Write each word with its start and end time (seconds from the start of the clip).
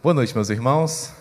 Boa 0.00 0.14
noite, 0.14 0.32
meus 0.32 0.48
irmãos. 0.48 1.12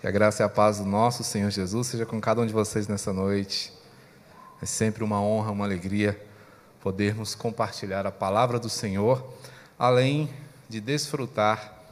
Que 0.00 0.06
a 0.06 0.12
graça 0.12 0.44
e 0.44 0.46
a 0.46 0.48
paz 0.48 0.78
do 0.78 0.84
nosso 0.84 1.24
Senhor 1.24 1.50
Jesus 1.50 1.88
seja 1.88 2.06
com 2.06 2.20
cada 2.20 2.40
um 2.40 2.46
de 2.46 2.52
vocês 2.52 2.86
nessa 2.86 3.12
noite. 3.12 3.72
É 4.62 4.64
sempre 4.64 5.02
uma 5.02 5.20
honra, 5.20 5.50
uma 5.50 5.64
alegria 5.64 6.16
podermos 6.80 7.34
compartilhar 7.34 8.06
a 8.06 8.12
palavra 8.12 8.60
do 8.60 8.68
Senhor, 8.68 9.34
além 9.76 10.30
de 10.68 10.80
desfrutar 10.80 11.82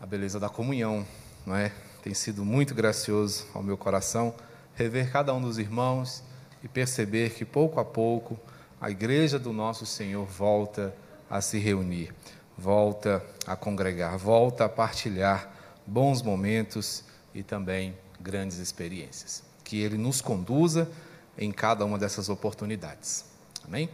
a 0.00 0.06
beleza 0.06 0.40
da 0.40 0.48
comunhão, 0.48 1.06
não 1.44 1.54
é? 1.54 1.70
Tem 2.02 2.14
sido 2.14 2.42
muito 2.42 2.74
gracioso 2.74 3.46
ao 3.52 3.62
meu 3.62 3.76
coração 3.76 4.34
rever 4.74 5.12
cada 5.12 5.34
um 5.34 5.40
dos 5.42 5.58
irmãos 5.58 6.24
e 6.64 6.66
perceber 6.66 7.34
que 7.34 7.44
pouco 7.44 7.78
a 7.78 7.84
pouco 7.84 8.40
a 8.80 8.90
igreja 8.90 9.38
do 9.38 9.52
nosso 9.52 9.84
Senhor 9.84 10.24
volta 10.24 10.94
a 11.28 11.42
se 11.42 11.58
reunir, 11.58 12.10
volta 12.58 13.24
a 13.46 13.54
congregar, 13.54 14.18
volta 14.18 14.64
a 14.64 14.68
partilhar 14.68 15.48
bons 15.86 16.20
momentos 16.20 17.04
e 17.32 17.42
também 17.42 17.96
grandes 18.20 18.58
experiências. 18.58 19.44
Que 19.62 19.80
Ele 19.80 19.96
nos 19.96 20.20
conduza 20.20 20.90
em 21.38 21.52
cada 21.52 21.84
uma 21.84 21.96
dessas 21.96 22.28
oportunidades. 22.28 23.24
Amém? 23.64 23.88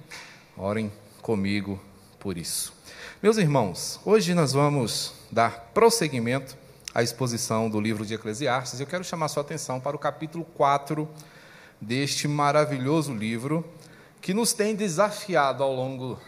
Orem 0.56 0.90
comigo 1.20 1.78
por 2.18 2.38
isso. 2.38 2.72
Meus 3.22 3.36
irmãos, 3.36 4.00
hoje 4.04 4.32
nós 4.32 4.52
vamos 4.52 5.12
dar 5.30 5.70
prosseguimento 5.74 6.56
à 6.94 7.02
exposição 7.02 7.68
do 7.68 7.78
livro 7.78 8.06
de 8.06 8.14
Eclesiastes. 8.14 8.80
Eu 8.80 8.86
quero 8.86 9.04
chamar 9.04 9.28
sua 9.28 9.42
atenção 9.42 9.78
para 9.78 9.94
o 9.94 9.98
capítulo 9.98 10.44
4 10.56 11.06
deste 11.80 12.26
maravilhoso 12.26 13.12
livro 13.12 13.64
que 14.22 14.32
nos 14.32 14.54
tem 14.54 14.74
desafiado 14.74 15.62
ao 15.62 15.74
longo 15.74 16.18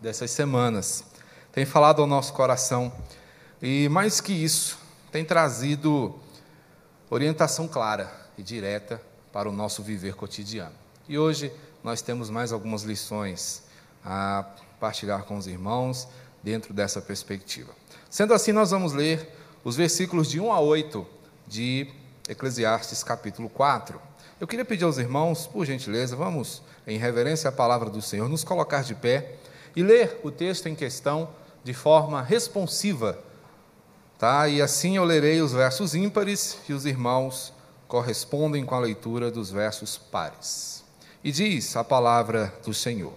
dessas 0.00 0.30
semanas, 0.30 1.04
tem 1.58 1.66
falado 1.66 2.00
ao 2.00 2.06
nosso 2.06 2.32
coração 2.34 2.92
e, 3.60 3.88
mais 3.88 4.20
que 4.20 4.32
isso, 4.32 4.78
tem 5.10 5.24
trazido 5.24 6.14
orientação 7.10 7.66
clara 7.66 8.08
e 8.38 8.44
direta 8.44 9.02
para 9.32 9.48
o 9.48 9.52
nosso 9.52 9.82
viver 9.82 10.14
cotidiano. 10.14 10.76
E 11.08 11.18
hoje 11.18 11.52
nós 11.82 12.00
temos 12.00 12.30
mais 12.30 12.52
algumas 12.52 12.84
lições 12.84 13.64
a 14.04 14.44
partilhar 14.78 15.24
com 15.24 15.36
os 15.36 15.48
irmãos 15.48 16.06
dentro 16.44 16.72
dessa 16.72 17.02
perspectiva. 17.02 17.72
Sendo 18.08 18.34
assim, 18.34 18.52
nós 18.52 18.70
vamos 18.70 18.92
ler 18.92 19.28
os 19.64 19.74
versículos 19.74 20.30
de 20.30 20.38
1 20.38 20.52
a 20.52 20.60
8 20.60 21.04
de 21.44 21.88
Eclesiastes 22.28 23.02
capítulo 23.02 23.48
4. 23.48 24.00
Eu 24.40 24.46
queria 24.46 24.64
pedir 24.64 24.84
aos 24.84 24.98
irmãos, 24.98 25.48
por 25.48 25.66
gentileza, 25.66 26.14
vamos, 26.14 26.62
em 26.86 26.98
reverência 26.98 27.48
à 27.48 27.52
palavra 27.52 27.90
do 27.90 28.00
Senhor, 28.00 28.28
nos 28.28 28.44
colocar 28.44 28.84
de 28.84 28.94
pé 28.94 29.34
e 29.74 29.82
ler 29.82 30.20
o 30.22 30.30
texto 30.30 30.68
em 30.68 30.76
questão 30.76 31.28
de 31.64 31.74
forma 31.74 32.22
responsiva, 32.22 33.18
tá? 34.18 34.48
E 34.48 34.62
assim 34.62 34.96
eu 34.96 35.04
lerei 35.04 35.40
os 35.40 35.52
versos 35.52 35.94
ímpares 35.94 36.58
e 36.68 36.72
os 36.72 36.84
irmãos 36.84 37.52
correspondem 37.86 38.64
com 38.64 38.74
a 38.74 38.80
leitura 38.80 39.30
dos 39.30 39.50
versos 39.50 39.96
pares. 39.96 40.84
E 41.24 41.32
diz 41.32 41.76
a 41.76 41.82
palavra 41.82 42.54
do 42.64 42.72
Senhor: 42.72 43.14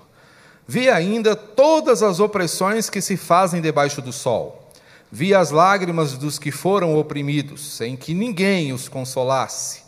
Vi 0.67 0.89
ainda 0.89 1.35
todas 1.35 2.01
as 2.01 2.19
opressões 2.19 2.89
que 2.89 3.01
se 3.01 3.17
fazem 3.17 3.61
debaixo 3.61 4.01
do 4.01 4.13
sol. 4.13 4.69
Vi 5.11 5.35
as 5.35 5.51
lágrimas 5.51 6.13
dos 6.13 6.39
que 6.39 6.51
foram 6.51 6.97
oprimidos, 6.97 7.75
sem 7.75 7.97
que 7.97 8.13
ninguém 8.13 8.71
os 8.71 8.87
consolasse. 8.87 9.81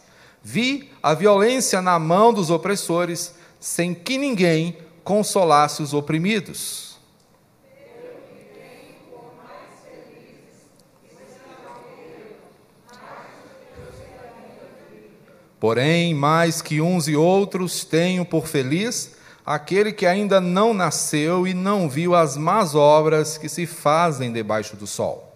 Vi 0.43 0.91
a 1.01 1.13
violência 1.13 1.81
na 1.81 1.97
mão 1.97 2.33
dos 2.33 2.49
opressores, 2.49 3.33
sem 3.57 3.93
que 3.93 4.17
ninguém 4.17 4.77
consolasse 5.01 5.81
os 5.81 5.93
oprimidos. 5.93 6.92
Porém, 15.63 16.13
mais 16.13 16.61
que 16.61 16.81
uns 16.81 17.07
e 17.07 17.15
outros, 17.15 17.85
tenho 17.85 18.25
por 18.25 18.47
feliz 18.47 19.15
aquele 19.45 19.93
que 19.93 20.05
ainda 20.05 20.41
não 20.41 20.73
nasceu 20.73 21.47
e 21.47 21.53
não 21.53 21.87
viu 21.87 22.13
as 22.13 22.35
más 22.35 22.75
obras 22.75 23.37
que 23.37 23.47
se 23.47 23.65
fazem 23.65 24.33
debaixo 24.33 24.75
do 24.75 24.85
sol. 24.85 25.33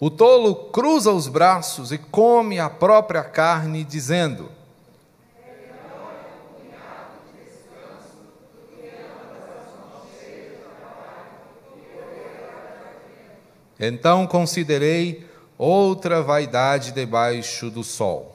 O 0.00 0.10
tolo 0.10 0.56
cruza 0.72 1.12
os 1.12 1.28
braços 1.28 1.92
e 1.92 1.96
come 1.96 2.58
a 2.58 2.68
própria 2.68 3.22
carne, 3.22 3.84
dizendo: 3.84 4.50
Então 13.78 14.26
considerei 14.26 15.26
outra 15.58 16.22
vaidade 16.22 16.92
debaixo 16.92 17.70
do 17.70 17.82
sol 17.82 18.34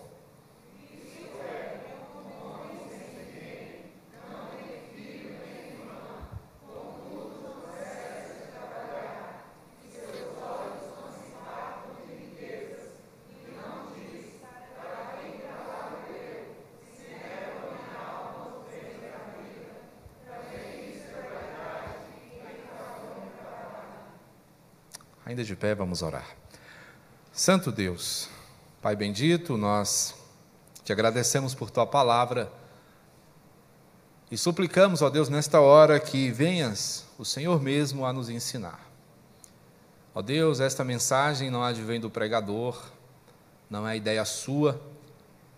Ainda 25.29 25.43
de 25.43 25.48
pé, 25.59 25.75
vamos 25.75 26.01
orar. 26.01 26.25
Santo 27.33 27.69
Deus, 27.69 28.29
Pai 28.81 28.95
bendito, 28.95 29.57
nós 29.57 30.15
te 30.85 30.93
agradecemos 30.93 31.53
por 31.53 31.69
tua 31.69 31.85
palavra 31.85 32.49
e 34.31 34.37
suplicamos, 34.37 35.01
ó 35.01 35.09
Deus, 35.09 35.27
nesta 35.27 35.59
hora 35.59 35.99
que 35.99 36.31
venhas 36.31 37.05
o 37.17 37.25
Senhor 37.25 37.61
mesmo 37.61 38.05
a 38.05 38.13
nos 38.13 38.29
ensinar. 38.29 38.79
Ó 40.15 40.21
Deus, 40.21 40.61
esta 40.61 40.85
mensagem 40.85 41.49
não 41.49 41.61
advém 41.61 41.99
do 41.99 42.09
pregador, 42.09 42.81
não 43.69 43.85
é 43.85 43.97
ideia 43.97 44.23
sua, 44.23 44.79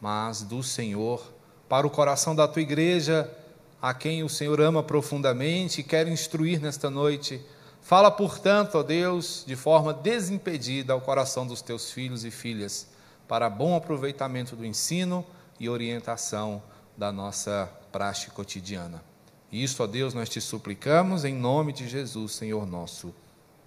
mas 0.01 0.41
do 0.41 0.63
Senhor, 0.63 1.31
para 1.69 1.85
o 1.85 1.91
coração 1.91 2.35
da 2.35 2.47
tua 2.47 2.63
igreja, 2.63 3.31
a 3.79 3.93
quem 3.93 4.23
o 4.23 4.29
Senhor 4.29 4.59
ama 4.61 4.81
profundamente 4.81 5.81
e 5.81 5.83
quer 5.83 6.07
instruir 6.07 6.59
nesta 6.59 6.89
noite 6.89 7.39
Fala, 7.81 8.11
portanto, 8.11 8.75
ó 8.75 8.83
Deus, 8.83 9.43
de 9.45 9.55
forma 9.55 9.93
desimpedida 9.93 10.93
ao 10.93 11.01
coração 11.01 11.45
dos 11.45 11.61
teus 11.61 11.91
filhos 11.91 12.23
e 12.23 12.31
filhas, 12.31 12.87
para 13.27 13.49
bom 13.49 13.75
aproveitamento 13.75 14.55
do 14.55 14.65
ensino 14.65 15.25
e 15.59 15.67
orientação 15.67 16.61
da 16.95 17.11
nossa 17.11 17.71
praxe 17.91 18.29
cotidiana. 18.29 19.03
E 19.51 19.63
isso, 19.63 19.83
ó 19.83 19.87
Deus, 19.87 20.13
nós 20.13 20.29
te 20.29 20.39
suplicamos 20.39 21.25
em 21.25 21.33
nome 21.33 21.73
de 21.73 21.87
Jesus, 21.87 22.33
Senhor 22.33 22.65
nosso. 22.65 23.13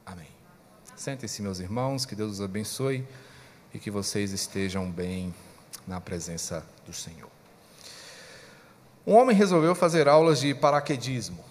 Amém. 0.06 0.28
Sentem-se, 0.96 1.42
meus 1.42 1.58
irmãos, 1.58 2.06
que 2.06 2.14
Deus 2.14 2.32
os 2.32 2.41
abençoe 2.41 3.06
e 3.75 3.78
que 3.78 3.91
vocês 3.91 4.32
estejam 4.32 4.91
bem 4.91 5.34
na 5.86 6.00
presença 6.00 6.64
do 6.86 6.92
Senhor. 6.92 7.28
Um 9.06 9.14
homem 9.14 9.36
resolveu 9.36 9.75
fazer 9.75 10.08
aulas 10.08 10.41
de 10.41 10.54
paraquedismo. 10.54 11.44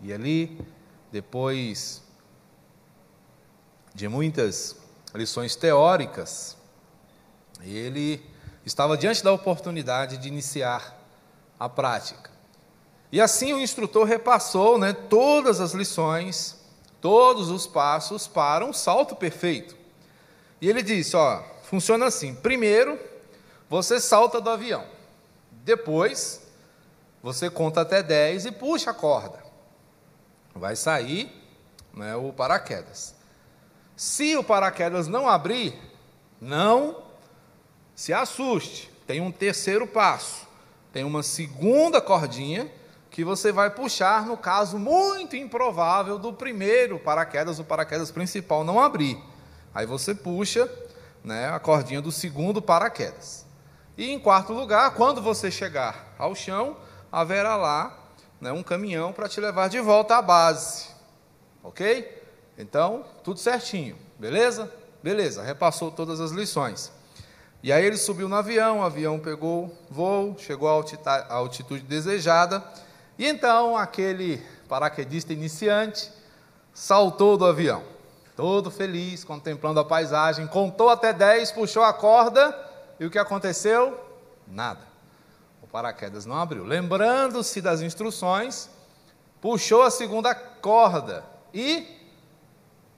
E 0.00 0.12
ali 0.12 0.58
depois 1.10 2.02
de 3.94 4.08
muitas 4.08 4.76
lições 5.14 5.56
teóricas, 5.56 6.56
ele 7.62 8.24
estava 8.64 8.96
diante 8.96 9.24
da 9.24 9.32
oportunidade 9.32 10.18
de 10.18 10.28
iniciar 10.28 10.96
a 11.58 11.68
prática. 11.68 12.30
E 13.10 13.20
assim 13.20 13.52
o 13.52 13.60
instrutor 13.60 14.06
repassou 14.06 14.78
né, 14.78 14.92
todas 14.92 15.60
as 15.60 15.72
lições, 15.72 16.56
todos 17.00 17.50
os 17.50 17.66
passos 17.66 18.28
para 18.28 18.64
um 18.64 18.72
salto 18.72 19.16
perfeito. 19.16 19.76
E 20.60 20.68
ele 20.68 20.82
disse: 20.82 21.16
ó, 21.16 21.42
funciona 21.62 22.06
assim: 22.06 22.34
primeiro, 22.34 22.98
você 23.68 23.98
salta 23.98 24.40
do 24.40 24.50
avião, 24.50 24.84
depois, 25.64 26.42
você 27.22 27.48
conta 27.48 27.80
até 27.80 28.02
10 28.02 28.46
e 28.46 28.52
puxa 28.52 28.90
a 28.90 28.94
corda 28.94 29.47
vai 30.58 30.76
sair 30.76 31.32
né, 31.94 32.14
o 32.16 32.32
paraquedas. 32.32 33.14
Se 33.96 34.36
o 34.36 34.44
paraquedas 34.44 35.08
não 35.08 35.28
abrir, 35.28 35.76
não 36.40 37.02
se 37.94 38.12
assuste. 38.12 38.90
Tem 39.06 39.20
um 39.20 39.32
terceiro 39.32 39.86
passo. 39.86 40.46
Tem 40.92 41.04
uma 41.04 41.22
segunda 41.22 42.00
cordinha 42.00 42.70
que 43.10 43.24
você 43.24 43.50
vai 43.50 43.70
puxar 43.70 44.26
no 44.26 44.36
caso 44.36 44.78
muito 44.78 45.34
improvável 45.34 46.18
do 46.18 46.32
primeiro 46.32 46.98
paraquedas, 46.98 47.58
o 47.58 47.64
paraquedas 47.64 48.10
principal 48.10 48.62
não 48.62 48.78
abrir. 48.78 49.18
Aí 49.74 49.86
você 49.86 50.14
puxa 50.14 50.70
né, 51.24 51.48
a 51.48 51.58
cordinha 51.58 52.00
do 52.00 52.12
segundo 52.12 52.62
paraquedas. 52.62 53.44
E 53.96 54.10
em 54.10 54.18
quarto 54.20 54.52
lugar, 54.52 54.94
quando 54.94 55.20
você 55.20 55.50
chegar 55.50 56.14
ao 56.16 56.34
chão, 56.34 56.76
haverá 57.10 57.56
lá 57.56 57.97
né, 58.40 58.52
um 58.52 58.62
caminhão 58.62 59.12
para 59.12 59.28
te 59.28 59.40
levar 59.40 59.68
de 59.68 59.80
volta 59.80 60.16
à 60.16 60.22
base. 60.22 60.86
Ok? 61.62 62.22
Então, 62.56 63.04
tudo 63.22 63.38
certinho, 63.38 63.96
beleza? 64.18 64.72
Beleza, 65.02 65.42
repassou 65.42 65.90
todas 65.90 66.20
as 66.20 66.30
lições. 66.30 66.92
E 67.62 67.72
aí 67.72 67.84
ele 67.84 67.96
subiu 67.96 68.28
no 68.28 68.36
avião, 68.36 68.80
o 68.80 68.82
avião 68.82 69.18
pegou 69.18 69.76
voo, 69.90 70.36
chegou 70.38 70.68
à 70.68 71.34
altitude 71.34 71.82
desejada, 71.82 72.62
e 73.18 73.26
então 73.26 73.76
aquele 73.76 74.40
paraquedista 74.68 75.32
iniciante 75.32 76.10
saltou 76.72 77.36
do 77.36 77.44
avião, 77.44 77.82
todo 78.36 78.70
feliz, 78.70 79.24
contemplando 79.24 79.80
a 79.80 79.84
paisagem, 79.84 80.46
contou 80.46 80.88
até 80.88 81.12
10, 81.12 81.52
puxou 81.52 81.82
a 81.82 81.92
corda, 81.92 82.56
e 83.00 83.06
o 83.06 83.10
que 83.10 83.18
aconteceu? 83.18 83.98
Nada. 84.46 84.87
Paraquedas 85.70 86.24
não 86.24 86.36
abriu. 86.36 86.64
Lembrando-se 86.64 87.60
das 87.60 87.80
instruções, 87.82 88.68
puxou 89.40 89.82
a 89.82 89.90
segunda 89.90 90.34
corda 90.34 91.24
e 91.52 91.86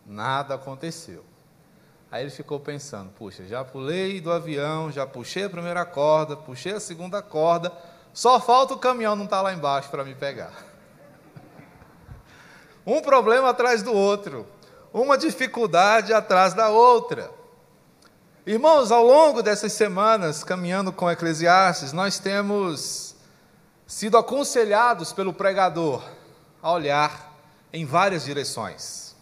nada 0.06 0.54
aconteceu. 0.54 1.24
Aí 2.10 2.22
ele 2.22 2.30
ficou 2.30 2.58
pensando: 2.58 3.10
puxa, 3.10 3.44
já 3.46 3.64
pulei 3.64 4.20
do 4.20 4.32
avião, 4.32 4.90
já 4.90 5.06
puxei 5.06 5.44
a 5.44 5.50
primeira 5.50 5.84
corda, 5.84 6.36
puxei 6.36 6.72
a 6.72 6.80
segunda 6.80 7.22
corda, 7.22 7.72
só 8.12 8.40
falta 8.40 8.74
o 8.74 8.78
caminhão 8.78 9.14
não 9.14 9.24
estar 9.24 9.38
tá 9.38 9.42
lá 9.42 9.52
embaixo 9.52 9.90
para 9.90 10.04
me 10.04 10.14
pegar. 10.14 10.52
Um 12.86 13.02
problema 13.02 13.50
atrás 13.50 13.82
do 13.82 13.92
outro, 13.92 14.46
uma 14.92 15.16
dificuldade 15.16 16.14
atrás 16.14 16.54
da 16.54 16.70
outra. 16.70 17.30
Irmãos, 18.50 18.90
ao 18.90 19.04
longo 19.04 19.44
dessas 19.44 19.72
semanas, 19.74 20.42
caminhando 20.42 20.90
com 20.90 21.08
Eclesiastes, 21.08 21.92
nós 21.92 22.18
temos 22.18 23.14
sido 23.86 24.18
aconselhados 24.18 25.12
pelo 25.12 25.32
pregador 25.32 26.02
a 26.60 26.72
olhar 26.72 27.32
em 27.72 27.86
várias 27.86 28.24
direções. 28.24 29.14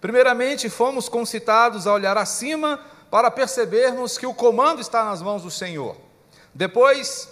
Primeiramente, 0.00 0.70
fomos 0.70 1.06
concitados 1.06 1.86
a 1.86 1.92
olhar 1.92 2.16
acima 2.16 2.80
para 3.10 3.30
percebermos 3.30 4.16
que 4.16 4.26
o 4.26 4.32
comando 4.32 4.80
está 4.80 5.04
nas 5.04 5.20
mãos 5.20 5.42
do 5.42 5.50
Senhor. 5.50 5.94
Depois, 6.54 7.28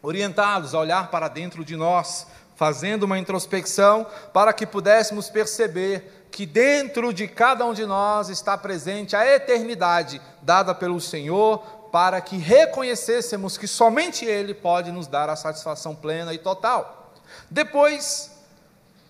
orientados 0.00 0.74
a 0.74 0.78
olhar 0.78 1.10
para 1.10 1.28
dentro 1.28 1.62
de 1.62 1.76
nós, 1.76 2.26
fazendo 2.58 3.04
uma 3.04 3.16
introspecção 3.16 4.04
para 4.32 4.52
que 4.52 4.66
pudéssemos 4.66 5.30
perceber 5.30 6.26
que 6.28 6.44
dentro 6.44 7.12
de 7.12 7.28
cada 7.28 7.64
um 7.64 7.72
de 7.72 7.86
nós 7.86 8.28
está 8.30 8.58
presente 8.58 9.14
a 9.14 9.24
eternidade 9.24 10.20
dada 10.42 10.74
pelo 10.74 11.00
Senhor, 11.00 11.58
para 11.92 12.20
que 12.20 12.36
reconhecêssemos 12.36 13.56
que 13.56 13.68
somente 13.68 14.24
Ele 14.24 14.52
pode 14.52 14.90
nos 14.90 15.06
dar 15.06 15.30
a 15.30 15.36
satisfação 15.36 15.94
plena 15.94 16.34
e 16.34 16.38
total. 16.38 17.14
Depois, 17.48 18.32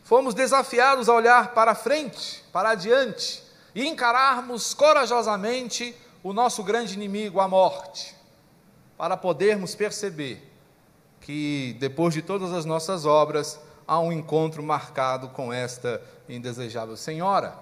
fomos 0.05 0.35
desafiados 0.35 1.09
a 1.09 1.15
olhar 1.15 1.55
para 1.55 1.75
frente, 1.75 2.45
para 2.53 2.73
adiante, 2.73 3.43
e 3.75 3.89
encararmos 3.89 4.75
corajosamente 4.75 5.97
o 6.23 6.35
nosso 6.35 6.62
grande 6.62 6.93
inimigo, 6.93 7.41
a 7.41 7.49
morte, 7.49 8.15
para 8.99 9.17
podermos 9.17 9.75
perceber 9.75 10.48
que 11.29 11.77
depois 11.79 12.15
de 12.15 12.23
todas 12.23 12.55
as 12.55 12.65
nossas 12.65 13.05
obras, 13.05 13.61
há 13.87 14.01
um 14.01 14.11
encontro 14.11 14.63
marcado 14.63 15.29
com 15.29 15.53
esta 15.53 16.01
indesejável 16.27 16.97
Senhora. 16.97 17.55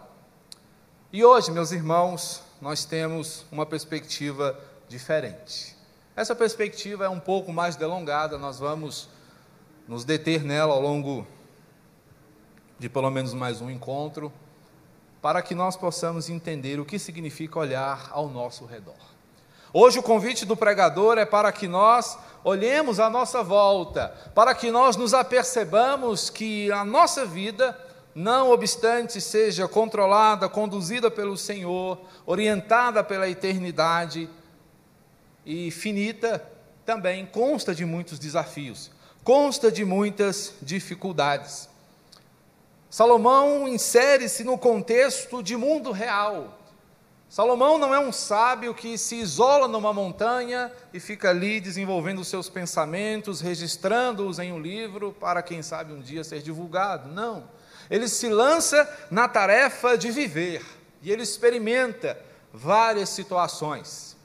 E 1.12 1.24
hoje, 1.24 1.50
meus 1.50 1.72
irmãos, 1.72 2.44
nós 2.62 2.84
temos 2.84 3.44
uma 3.50 3.66
perspectiva 3.66 4.56
diferente. 4.88 5.76
Essa 6.14 6.32
perspectiva 6.32 7.06
é 7.06 7.08
um 7.08 7.18
pouco 7.18 7.52
mais 7.52 7.74
delongada, 7.74 8.38
nós 8.38 8.60
vamos 8.60 9.08
nos 9.88 10.04
deter 10.04 10.44
nela 10.44 10.72
ao 10.72 10.80
longo 10.80 11.26
de 12.78 12.88
pelo 12.88 13.10
menos 13.10 13.34
mais 13.34 13.60
um 13.60 13.68
encontro, 13.68 14.32
para 15.20 15.42
que 15.42 15.56
nós 15.56 15.76
possamos 15.76 16.30
entender 16.30 16.78
o 16.78 16.84
que 16.84 17.00
significa 17.00 17.58
olhar 17.58 18.10
ao 18.12 18.28
nosso 18.28 18.64
redor. 18.64 19.15
Hoje 19.78 19.98
o 19.98 20.02
convite 20.02 20.46
do 20.46 20.56
pregador 20.56 21.18
é 21.18 21.26
para 21.26 21.52
que 21.52 21.68
nós 21.68 22.16
olhemos 22.42 22.98
à 22.98 23.10
nossa 23.10 23.42
volta, 23.42 24.08
para 24.34 24.54
que 24.54 24.70
nós 24.70 24.96
nos 24.96 25.12
apercebamos 25.12 26.30
que 26.30 26.72
a 26.72 26.82
nossa 26.82 27.26
vida, 27.26 27.78
não 28.14 28.52
obstante 28.52 29.20
seja 29.20 29.68
controlada, 29.68 30.48
conduzida 30.48 31.10
pelo 31.10 31.36
Senhor, 31.36 32.00
orientada 32.24 33.04
pela 33.04 33.28
eternidade 33.28 34.30
e 35.44 35.70
finita, 35.70 36.42
também 36.86 37.26
consta 37.26 37.74
de 37.74 37.84
muitos 37.84 38.18
desafios, 38.18 38.90
consta 39.22 39.70
de 39.70 39.84
muitas 39.84 40.54
dificuldades. 40.62 41.68
Salomão 42.88 43.68
insere-se 43.68 44.42
no 44.42 44.56
contexto 44.56 45.42
de 45.42 45.54
mundo 45.54 45.92
real. 45.92 46.60
Salomão 47.28 47.76
não 47.76 47.92
é 47.92 47.98
um 47.98 48.12
sábio 48.12 48.72
que 48.72 48.96
se 48.96 49.16
isola 49.16 49.66
numa 49.66 49.92
montanha 49.92 50.72
e 50.92 51.00
fica 51.00 51.30
ali 51.30 51.60
desenvolvendo 51.60 52.20
os 52.20 52.28
seus 52.28 52.48
pensamentos, 52.48 53.40
registrando-os 53.40 54.38
em 54.38 54.52
um 54.52 54.60
livro 54.60 55.12
para, 55.12 55.42
quem 55.42 55.60
sabe, 55.60 55.92
um 55.92 56.00
dia 56.00 56.22
ser 56.22 56.40
divulgado. 56.40 57.10
Não. 57.10 57.44
Ele 57.90 58.08
se 58.08 58.28
lança 58.28 58.88
na 59.10 59.28
tarefa 59.28 59.98
de 59.98 60.10
viver 60.10 60.64
e 61.02 61.10
ele 61.10 61.22
experimenta 61.22 62.18
várias 62.52 63.08
situações. 63.08 64.16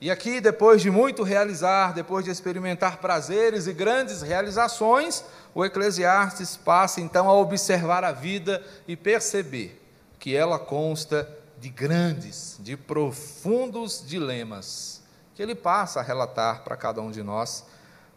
E 0.00 0.10
aqui, 0.10 0.40
depois 0.40 0.82
de 0.82 0.90
muito 0.90 1.22
realizar, 1.22 1.94
depois 1.94 2.24
de 2.24 2.30
experimentar 2.30 2.98
prazeres 2.98 3.66
e 3.66 3.72
grandes 3.72 4.20
realizações, 4.20 5.24
o 5.54 5.64
Eclesiastes 5.64 6.56
passa 6.56 7.00
então 7.00 7.28
a 7.30 7.34
observar 7.34 8.04
a 8.04 8.12
vida 8.12 8.62
e 8.86 8.94
perceber 8.94 9.80
que 10.18 10.36
ela 10.36 10.58
consta 10.58 11.26
de 11.58 11.68
grandes, 11.68 12.56
de 12.60 12.76
profundos 12.76 14.02
dilemas, 14.06 15.02
que 15.34 15.42
ele 15.42 15.54
passa 15.54 16.00
a 16.00 16.02
relatar 16.02 16.62
para 16.62 16.76
cada 16.76 17.00
um 17.00 17.10
de 17.10 17.22
nós 17.22 17.64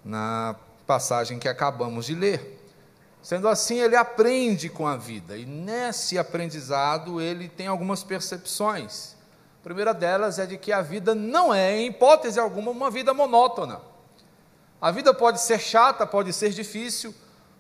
na 0.04 0.56
passagem 0.86 1.40
que 1.40 1.48
acabamos 1.48 2.06
de 2.06 2.16
ler. 2.16 2.56
Sendo 3.22 3.48
assim, 3.48 3.80
ele 3.80 3.96
aprende 3.96 4.70
com 4.70 4.88
a 4.88 4.96
vida, 4.96 5.38
e 5.38 5.46
nesse 5.46 6.18
aprendizado 6.18 7.20
ele 7.20 7.50
tem 7.50 7.68
algumas 7.68 8.04
percepções 8.04 9.18
primeira 9.68 9.94
delas 9.94 10.40
é 10.40 10.46
de 10.46 10.58
que 10.58 10.72
a 10.72 10.82
vida 10.82 11.14
não 11.14 11.54
é, 11.54 11.76
em 11.76 11.88
hipótese 11.88 12.40
alguma, 12.40 12.72
uma 12.72 12.90
vida 12.90 13.14
monótona. 13.14 13.82
A 14.80 14.92
vida 14.92 15.14
pode 15.14 15.42
ser 15.42 15.60
chata, 15.60 16.08
pode 16.08 16.32
ser 16.32 16.52
difícil, 16.52 17.14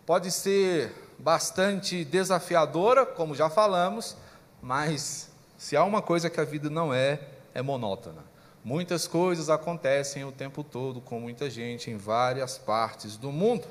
pode 0.05 0.31
ser 0.31 0.93
bastante 1.19 2.05
desafiadora, 2.05 3.05
como 3.05 3.35
já 3.35 3.49
falamos, 3.49 4.15
mas 4.61 5.29
se 5.57 5.75
há 5.75 5.83
uma 5.83 6.01
coisa 6.01 6.29
que 6.29 6.39
a 6.39 6.45
vida 6.45 6.69
não 6.69 6.93
é, 6.93 7.19
é 7.53 7.61
monótona. 7.61 8.23
Muitas 8.63 9.07
coisas 9.07 9.49
acontecem 9.49 10.23
o 10.23 10.31
tempo 10.31 10.63
todo 10.63 11.01
com 11.01 11.19
muita 11.19 11.49
gente 11.49 11.89
em 11.89 11.97
várias 11.97 12.57
partes 12.57 13.17
do 13.17 13.31
mundo. 13.31 13.65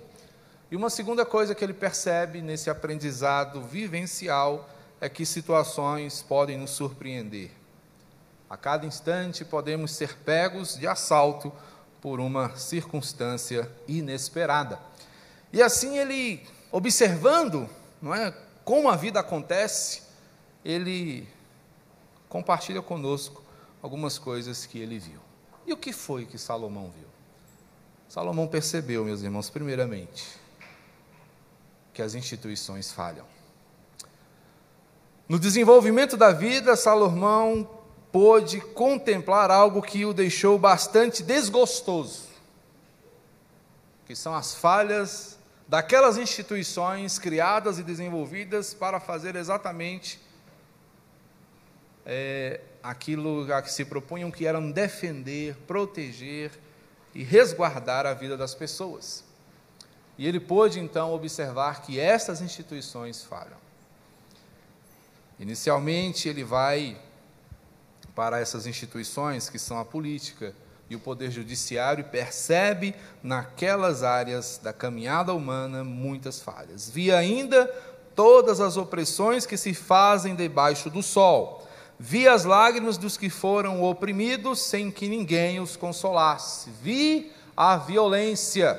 E 0.71 0.75
uma 0.75 0.90
segunda 0.90 1.25
coisa 1.25 1.55
que 1.55 1.62
ele 1.62 1.75
percebe 1.75 2.40
nesse 2.40 2.69
aprendizado 2.69 3.62
vivencial 3.62 4.69
é 5.00 5.09
que 5.09 5.25
situações 5.25 6.23
podem 6.23 6.57
nos 6.57 6.71
surpreender. 6.71 7.50
A 8.49 8.57
cada 8.57 8.87
instante 8.87 9.45
podemos 9.45 9.90
ser 9.90 10.16
pegos 10.19 10.76
de 10.76 10.87
assalto 10.87 11.52
por 12.00 12.19
uma 12.19 12.57
circunstância 12.57 13.71
inesperada. 13.87 14.81
E 15.52 15.62
assim 15.62 15.99
ele, 15.99 16.47
observando, 16.73 17.69
não 18.00 18.14
é, 18.14 18.35
como 18.64 18.88
a 18.88 18.97
vida 18.97 19.21
acontece, 19.21 20.02
ele 20.64 21.28
compartilha 22.28 22.83
conosco 22.83 23.42
algumas 23.83 24.18
coisas 24.18 24.66
que 24.66 24.78
ele 24.78 24.99
viu. 24.99 25.21
E 25.66 25.73
o 25.73 25.76
que 25.76 25.92
foi 25.92 26.25
que 26.26 26.38
Salomão 26.38 26.90
viu? 26.97 27.09
Salomão 28.09 28.47
percebeu, 28.47 29.04
meus 29.04 29.23
irmãos, 29.23 29.50
primeiramente, 29.50 30.25
que 31.92 32.02
as 32.02 32.14
instituições 32.14 32.92
falham. 32.92 33.26
No 35.28 35.38
desenvolvimento 35.38 36.16
da 36.16 36.30
vida, 36.30 36.76
Salomão 36.76 37.68
pôde 38.12 38.61
contemplar 38.61 39.50
algo 39.50 39.83
que 39.83 40.04
o 40.04 40.14
deixou 40.14 40.56
bastante 40.59 41.23
desgostoso, 41.23 42.28
que 44.06 44.14
são 44.14 44.35
as 44.35 44.54
falhas 44.54 45.37
daquelas 45.66 46.16
instituições 46.16 47.18
criadas 47.18 47.78
e 47.78 47.83
desenvolvidas 47.83 48.73
para 48.73 49.00
fazer 49.00 49.35
exatamente 49.35 50.21
é, 52.06 52.60
aquilo 52.82 53.52
a 53.52 53.60
que 53.60 53.72
se 53.72 53.84
propunham, 53.84 54.30
que 54.30 54.46
eram 54.46 54.70
defender, 54.70 55.56
proteger 55.66 56.52
e 57.14 57.25
resguardar 57.25 58.06
a 58.06 58.14
vida 58.14 58.36
das 58.36 58.54
pessoas. 58.54 59.25
E 60.16 60.26
ele 60.26 60.40
pôde 60.40 60.78
então 60.78 61.12
observar 61.12 61.82
que 61.82 61.98
estas 61.98 62.40
instituições 62.40 63.22
falham. 63.22 63.58
Inicialmente, 65.38 66.28
ele 66.28 66.44
vai 66.44 66.96
para 68.14 68.40
essas 68.40 68.66
instituições 68.66 69.50
que 69.50 69.58
são 69.58 69.78
a 69.78 69.84
política 69.84 70.54
e 70.88 70.96
o 70.96 71.00
poder 71.00 71.30
judiciário 71.30 72.00
e 72.00 72.04
percebe 72.08 72.94
naquelas 73.22 74.02
áreas 74.02 74.58
da 74.62 74.72
caminhada 74.72 75.34
humana 75.34 75.84
muitas 75.84 76.40
falhas. 76.40 76.88
Via 76.88 77.18
ainda 77.18 77.66
todas 78.14 78.60
as 78.60 78.78
opressões 78.78 79.44
que 79.44 79.56
se 79.58 79.75
fazem 79.75 80.34
debaixo 80.34 80.88
do 80.88 81.02
sol. 81.02 81.65
Vi 81.98 82.28
as 82.28 82.44
lágrimas 82.44 82.98
dos 82.98 83.16
que 83.16 83.30
foram 83.30 83.82
oprimidos 83.82 84.60
sem 84.60 84.90
que 84.90 85.08
ninguém 85.08 85.60
os 85.60 85.76
consolasse. 85.76 86.70
Vi 86.82 87.32
a 87.56 87.76
violência 87.76 88.78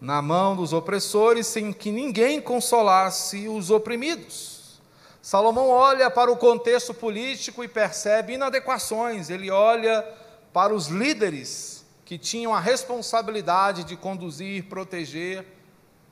na 0.00 0.22
mão 0.22 0.56
dos 0.56 0.72
opressores 0.72 1.46
sem 1.46 1.72
que 1.72 1.90
ninguém 1.90 2.40
consolasse 2.40 3.48
os 3.48 3.70
oprimidos. 3.70 4.80
Salomão 5.20 5.68
olha 5.68 6.10
para 6.10 6.30
o 6.30 6.36
contexto 6.36 6.94
político 6.94 7.64
e 7.64 7.68
percebe 7.68 8.34
inadequações, 8.34 9.28
ele 9.28 9.50
olha 9.50 10.06
para 10.52 10.72
os 10.72 10.86
líderes 10.86 11.84
que 12.04 12.16
tinham 12.16 12.54
a 12.54 12.60
responsabilidade 12.60 13.82
de 13.82 13.96
conduzir, 13.96 14.64
proteger 14.66 15.44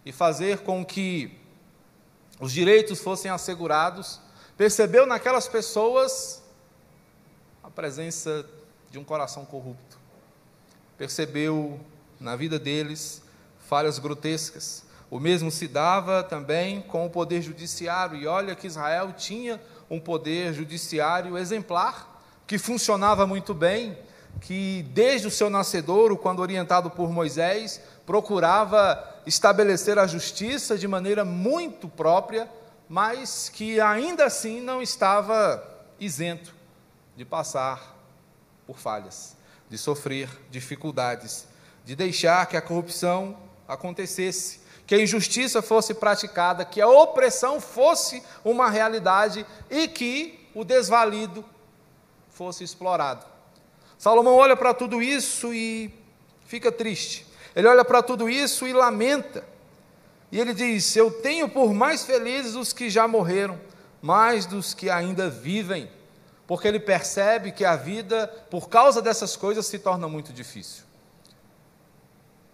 e 0.04 0.10
fazer 0.10 0.58
com 0.58 0.84
que 0.84 1.38
os 2.40 2.52
direitos 2.52 3.00
fossem 3.00 3.30
assegurados, 3.30 4.20
percebeu 4.56 5.06
naquelas 5.06 5.48
pessoas 5.48 6.42
a 7.62 7.70
presença 7.70 8.44
de 8.90 8.98
um 8.98 9.04
coração 9.04 9.44
corrupto. 9.44 9.98
Percebeu 10.96 11.80
na 12.20 12.36
vida 12.36 12.58
deles 12.58 13.22
falhas 13.66 13.98
grotescas. 13.98 14.84
O 15.10 15.18
mesmo 15.18 15.50
se 15.50 15.66
dava 15.66 16.22
também 16.22 16.80
com 16.82 17.06
o 17.06 17.10
poder 17.10 17.42
judiciário, 17.42 18.16
e 18.16 18.26
olha 18.26 18.54
que 18.54 18.66
Israel 18.66 19.12
tinha 19.12 19.60
um 19.90 20.00
poder 20.00 20.52
judiciário 20.52 21.36
exemplar, 21.36 22.22
que 22.46 22.58
funcionava 22.58 23.26
muito 23.26 23.54
bem, 23.54 23.96
que 24.40 24.82
desde 24.90 25.26
o 25.26 25.30
seu 25.30 25.48
nascedouro, 25.48 26.16
quando 26.16 26.40
orientado 26.40 26.90
por 26.90 27.10
Moisés, 27.10 27.80
procurava 28.04 29.02
estabelecer 29.26 29.98
a 29.98 30.06
justiça 30.06 30.76
de 30.76 30.86
maneira 30.86 31.24
muito 31.24 31.88
própria, 31.88 32.48
mas 32.88 33.48
que 33.48 33.80
ainda 33.80 34.26
assim 34.26 34.60
não 34.60 34.82
estava 34.82 35.62
isento 35.98 36.54
de 37.16 37.24
passar 37.24 37.96
por 38.66 38.78
falhas, 38.78 39.36
de 39.68 39.78
sofrer 39.78 40.28
dificuldades, 40.50 41.46
de 41.84 41.94
deixar 41.94 42.46
que 42.46 42.56
a 42.56 42.62
corrupção 42.62 43.36
acontecesse, 43.66 44.60
que 44.86 44.94
a 44.94 45.00
injustiça 45.00 45.62
fosse 45.62 45.94
praticada, 45.94 46.64
que 46.64 46.80
a 46.80 46.88
opressão 46.88 47.60
fosse 47.60 48.22
uma 48.44 48.68
realidade 48.68 49.46
e 49.70 49.88
que 49.88 50.48
o 50.54 50.64
desvalido 50.64 51.44
fosse 52.30 52.64
explorado. 52.64 53.24
Salomão 53.96 54.34
olha 54.34 54.56
para 54.56 54.74
tudo 54.74 55.00
isso 55.02 55.54
e 55.54 55.90
fica 56.46 56.70
triste. 56.70 57.26
Ele 57.56 57.68
olha 57.68 57.84
para 57.84 58.02
tudo 58.02 58.28
isso 58.28 58.66
e 58.66 58.72
lamenta. 58.72 59.53
E 60.34 60.40
ele 60.40 60.52
diz: 60.52 60.96
Eu 60.96 61.12
tenho 61.12 61.48
por 61.48 61.72
mais 61.72 62.04
felizes 62.04 62.56
os 62.56 62.72
que 62.72 62.90
já 62.90 63.06
morreram, 63.06 63.56
mais 64.02 64.44
dos 64.44 64.74
que 64.74 64.90
ainda 64.90 65.30
vivem, 65.30 65.88
porque 66.44 66.66
ele 66.66 66.80
percebe 66.80 67.52
que 67.52 67.64
a 67.64 67.76
vida, 67.76 68.26
por 68.50 68.68
causa 68.68 69.00
dessas 69.00 69.36
coisas, 69.36 69.64
se 69.64 69.78
torna 69.78 70.08
muito 70.08 70.32
difícil. 70.32 70.82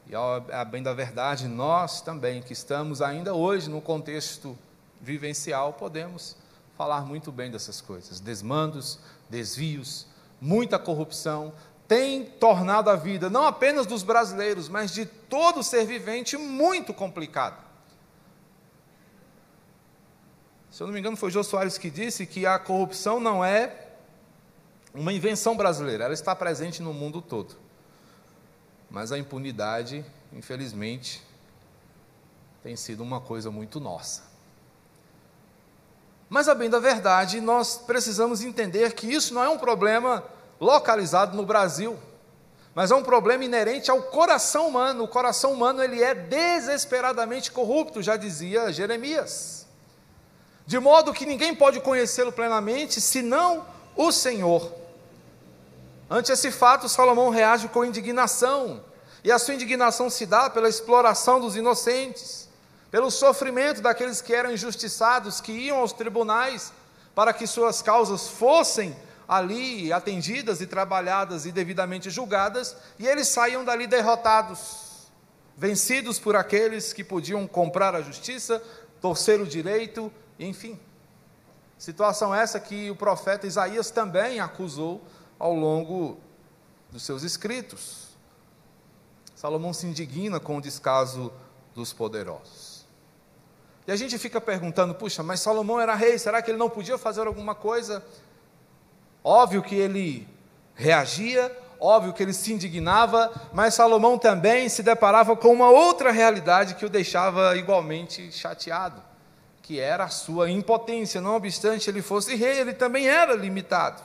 E, 0.06 0.14
a 0.14 0.62
bem 0.62 0.82
da 0.82 0.92
verdade, 0.92 1.48
nós 1.48 2.02
também, 2.02 2.42
que 2.42 2.52
estamos 2.52 3.00
ainda 3.00 3.32
hoje 3.32 3.70
no 3.70 3.80
contexto 3.80 4.58
vivencial, 5.00 5.72
podemos 5.72 6.36
falar 6.76 7.06
muito 7.06 7.32
bem 7.32 7.50
dessas 7.50 7.80
coisas: 7.80 8.20
desmandos, 8.20 8.98
desvios, 9.30 10.06
muita 10.38 10.78
corrupção, 10.78 11.50
tem 11.88 12.26
tornado 12.26 12.90
a 12.90 12.94
vida, 12.94 13.30
não 13.30 13.46
apenas 13.46 13.86
dos 13.86 14.02
brasileiros, 14.02 14.68
mas 14.68 14.92
de 14.92 15.06
todo 15.06 15.62
ser 15.62 15.86
vivente, 15.86 16.36
muito 16.36 16.92
complicada. 16.92 17.69
Se 20.70 20.82
eu 20.82 20.86
não 20.86 20.94
me 20.94 21.00
engano, 21.00 21.16
foi 21.16 21.30
Jô 21.30 21.42
Soares 21.42 21.76
que 21.76 21.90
disse 21.90 22.24
que 22.24 22.46
a 22.46 22.58
corrupção 22.58 23.18
não 23.18 23.44
é 23.44 23.88
uma 24.94 25.12
invenção 25.12 25.56
brasileira, 25.56 26.04
ela 26.04 26.14
está 26.14 26.34
presente 26.34 26.80
no 26.80 26.94
mundo 26.94 27.20
todo. 27.20 27.56
Mas 28.88 29.10
a 29.10 29.18
impunidade, 29.18 30.04
infelizmente, 30.32 31.24
tem 32.62 32.76
sido 32.76 33.02
uma 33.02 33.20
coisa 33.20 33.50
muito 33.50 33.80
nossa. 33.80 34.22
Mas, 36.28 36.48
a 36.48 36.54
bem 36.54 36.70
da 36.70 36.78
verdade, 36.78 37.40
nós 37.40 37.76
precisamos 37.76 38.40
entender 38.42 38.92
que 38.92 39.12
isso 39.12 39.34
não 39.34 39.42
é 39.42 39.48
um 39.48 39.58
problema 39.58 40.22
localizado 40.60 41.36
no 41.36 41.44
Brasil, 41.44 41.98
mas 42.72 42.92
é 42.92 42.94
um 42.94 43.02
problema 43.02 43.44
inerente 43.44 43.90
ao 43.90 44.00
coração 44.02 44.68
humano. 44.68 45.02
O 45.02 45.08
coração 45.08 45.52
humano 45.52 45.82
ele 45.82 46.00
é 46.00 46.14
desesperadamente 46.14 47.50
corrupto, 47.50 48.00
já 48.00 48.16
dizia 48.16 48.72
Jeremias. 48.72 49.59
De 50.70 50.78
modo 50.78 51.12
que 51.12 51.26
ninguém 51.26 51.52
pode 51.52 51.80
conhecê-lo 51.80 52.30
plenamente 52.30 53.00
senão 53.00 53.66
o 53.96 54.12
Senhor. 54.12 54.72
Ante 56.08 56.30
esse 56.30 56.52
fato, 56.52 56.88
Salomão 56.88 57.28
reage 57.28 57.66
com 57.66 57.84
indignação, 57.84 58.80
e 59.24 59.32
a 59.32 59.38
sua 59.40 59.54
indignação 59.54 60.08
se 60.08 60.24
dá 60.24 60.48
pela 60.48 60.68
exploração 60.68 61.40
dos 61.40 61.56
inocentes, 61.56 62.48
pelo 62.88 63.10
sofrimento 63.10 63.80
daqueles 63.80 64.20
que 64.20 64.32
eram 64.32 64.52
injustiçados, 64.52 65.40
que 65.40 65.50
iam 65.50 65.78
aos 65.78 65.92
tribunais 65.92 66.72
para 67.16 67.32
que 67.32 67.48
suas 67.48 67.82
causas 67.82 68.28
fossem 68.28 68.96
ali 69.26 69.92
atendidas 69.92 70.60
e 70.60 70.68
trabalhadas 70.68 71.46
e 71.46 71.50
devidamente 71.50 72.10
julgadas, 72.10 72.76
e 72.96 73.08
eles 73.08 73.26
saíam 73.26 73.64
dali 73.64 73.88
derrotados, 73.88 75.08
vencidos 75.56 76.20
por 76.20 76.36
aqueles 76.36 76.92
que 76.92 77.02
podiam 77.02 77.44
comprar 77.44 77.96
a 77.96 78.00
justiça, 78.00 78.62
torcer 79.00 79.40
o 79.40 79.46
direito, 79.46 80.12
enfim. 80.46 80.78
Situação 81.78 82.34
essa 82.34 82.58
que 82.58 82.90
o 82.90 82.96
profeta 82.96 83.46
Isaías 83.46 83.90
também 83.90 84.40
acusou 84.40 85.02
ao 85.38 85.54
longo 85.54 86.18
dos 86.90 87.02
seus 87.02 87.22
escritos. 87.22 88.08
Salomão 89.34 89.72
se 89.72 89.86
indigna 89.86 90.38
com 90.38 90.58
o 90.58 90.60
descaso 90.60 91.32
dos 91.74 91.92
poderosos. 91.92 92.84
E 93.86 93.92
a 93.92 93.96
gente 93.96 94.18
fica 94.18 94.40
perguntando: 94.40 94.94
puxa, 94.94 95.22
mas 95.22 95.40
Salomão 95.40 95.80
era 95.80 95.94
rei, 95.94 96.18
será 96.18 96.42
que 96.42 96.50
ele 96.50 96.58
não 96.58 96.68
podia 96.68 96.98
fazer 96.98 97.26
alguma 97.26 97.54
coisa? 97.54 98.04
Óbvio 99.24 99.62
que 99.62 99.74
ele 99.74 100.28
reagia, 100.74 101.54
óbvio 101.78 102.12
que 102.12 102.22
ele 102.22 102.32
se 102.32 102.52
indignava, 102.52 103.32
mas 103.52 103.74
Salomão 103.74 104.18
também 104.18 104.68
se 104.68 104.82
deparava 104.82 105.36
com 105.36 105.52
uma 105.52 105.70
outra 105.70 106.10
realidade 106.10 106.74
que 106.74 106.84
o 106.84 106.90
deixava 106.90 107.56
igualmente 107.56 108.30
chateado, 108.30 109.02
que 109.62 109.78
era 109.78 110.04
a 110.04 110.08
sua 110.08 110.50
impotência. 110.50 111.20
Não 111.20 111.36
obstante 111.36 111.88
ele 111.88 112.02
fosse 112.02 112.34
rei, 112.34 112.60
ele 112.60 112.72
também 112.72 113.08
era 113.08 113.34
limitado. 113.34 114.02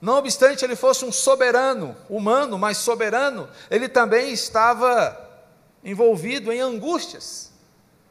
Não 0.00 0.18
obstante 0.18 0.64
ele 0.64 0.76
fosse 0.76 1.04
um 1.04 1.12
soberano, 1.12 1.96
humano, 2.08 2.58
mas 2.58 2.76
soberano, 2.78 3.48
ele 3.70 3.88
também 3.88 4.30
estava 4.32 5.18
envolvido 5.82 6.52
em 6.52 6.60
angústias. 6.60 7.52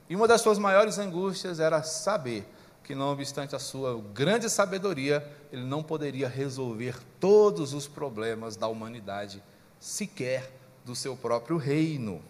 E 0.10 0.16
uma 0.16 0.28
das 0.28 0.42
suas 0.42 0.58
maiores 0.58 0.98
angústias 0.98 1.60
era 1.60 1.84
saber 1.84 2.48
que, 2.84 2.94
não 2.94 3.12
obstante 3.12 3.56
a 3.56 3.60
sua 3.60 4.00
grande 4.14 4.50
sabedoria, 4.50 5.28
ele 5.52 5.64
não 5.64 5.82
poderia 5.82 6.28
resolver 6.28 6.96
todos 7.20 7.74
os 7.74 7.88
problemas 7.88 8.56
da 8.56 8.68
humanidade, 8.68 9.44
sequer 9.80 10.52
do 10.84 10.96
seu 10.96 11.16
próprio 11.16 11.58
reino. 11.58 12.22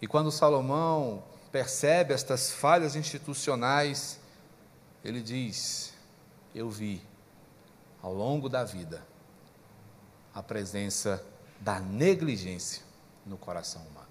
E 0.00 0.06
quando 0.06 0.32
Salomão 0.32 1.22
percebe 1.52 2.14
estas 2.14 2.50
falhas 2.50 2.96
institucionais, 2.96 4.18
ele 5.04 5.22
diz: 5.22 5.92
Eu 6.54 6.70
vi 6.70 7.02
ao 8.02 8.12
longo 8.12 8.48
da 8.48 8.64
vida 8.64 9.06
a 10.34 10.42
presença 10.42 11.24
da 11.60 11.78
negligência 11.78 12.82
no 13.26 13.36
coração 13.36 13.82
humano. 13.82 14.08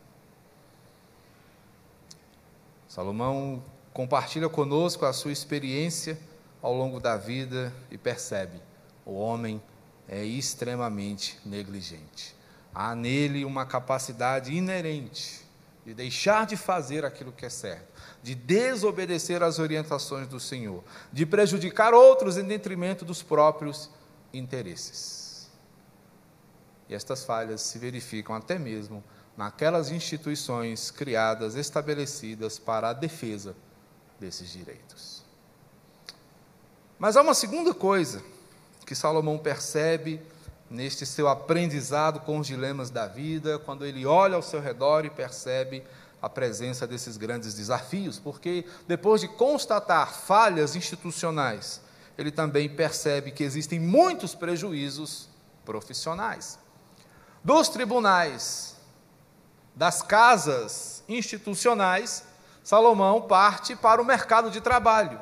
Salomão 2.87 3.63
compartilha 3.91 4.47
conosco 4.47 5.05
a 5.05 5.11
sua 5.11 5.31
experiência 5.31 6.19
ao 6.61 6.75
longo 6.75 6.99
da 6.99 7.17
vida 7.17 7.73
e 7.89 7.97
percebe: 7.97 8.61
o 9.03 9.13
homem 9.13 9.61
é 10.07 10.23
extremamente 10.23 11.39
negligente. 11.43 12.35
Há 12.73 12.95
nele 12.95 13.43
uma 13.43 13.65
capacidade 13.65 14.53
inerente 14.53 15.50
de 15.85 15.93
deixar 15.93 16.45
de 16.45 16.55
fazer 16.55 17.03
aquilo 17.03 17.31
que 17.31 17.45
é 17.45 17.49
certo, 17.49 17.91
de 18.21 18.35
desobedecer 18.35 19.41
às 19.41 19.57
orientações 19.57 20.27
do 20.27 20.39
Senhor, 20.39 20.83
de 21.11 21.25
prejudicar 21.25 21.93
outros 21.93 22.37
em 22.37 22.43
detrimento 22.43 23.03
dos 23.03 23.23
próprios 23.23 23.89
interesses. 24.33 25.49
E 26.87 26.93
estas 26.93 27.23
falhas 27.23 27.61
se 27.61 27.79
verificam 27.79 28.35
até 28.35 28.59
mesmo 28.59 29.03
naquelas 29.35 29.89
instituições 29.89 30.91
criadas, 30.91 31.55
estabelecidas 31.55 32.59
para 32.59 32.89
a 32.89 32.93
defesa 32.93 33.55
desses 34.19 34.51
direitos. 34.51 35.23
Mas 36.99 37.17
há 37.17 37.21
uma 37.21 37.33
segunda 37.33 37.73
coisa 37.73 38.21
que 38.85 38.93
Salomão 38.93 39.37
percebe 39.39 40.21
neste 40.71 41.05
seu 41.05 41.27
aprendizado 41.27 42.21
com 42.21 42.39
os 42.39 42.47
dilemas 42.47 42.89
da 42.89 43.05
vida, 43.05 43.59
quando 43.59 43.85
ele 43.85 44.05
olha 44.05 44.37
ao 44.37 44.41
seu 44.41 44.61
redor 44.61 45.05
e 45.05 45.09
percebe 45.09 45.83
a 46.21 46.29
presença 46.29 46.87
desses 46.87 47.17
grandes 47.17 47.53
desafios, 47.53 48.17
porque 48.17 48.65
depois 48.87 49.19
de 49.19 49.27
constatar 49.27 50.13
falhas 50.13 50.75
institucionais, 50.75 51.81
ele 52.17 52.31
também 52.31 52.69
percebe 52.69 53.31
que 53.31 53.43
existem 53.43 53.79
muitos 53.79 54.33
prejuízos 54.33 55.27
profissionais. 55.65 56.57
Dos 57.43 57.67
tribunais, 57.67 58.77
das 59.75 60.01
casas 60.01 61.03
institucionais, 61.09 62.23
Salomão 62.63 63.23
parte 63.23 63.75
para 63.75 64.01
o 64.01 64.05
mercado 64.05 64.49
de 64.49 64.61
trabalho. 64.61 65.19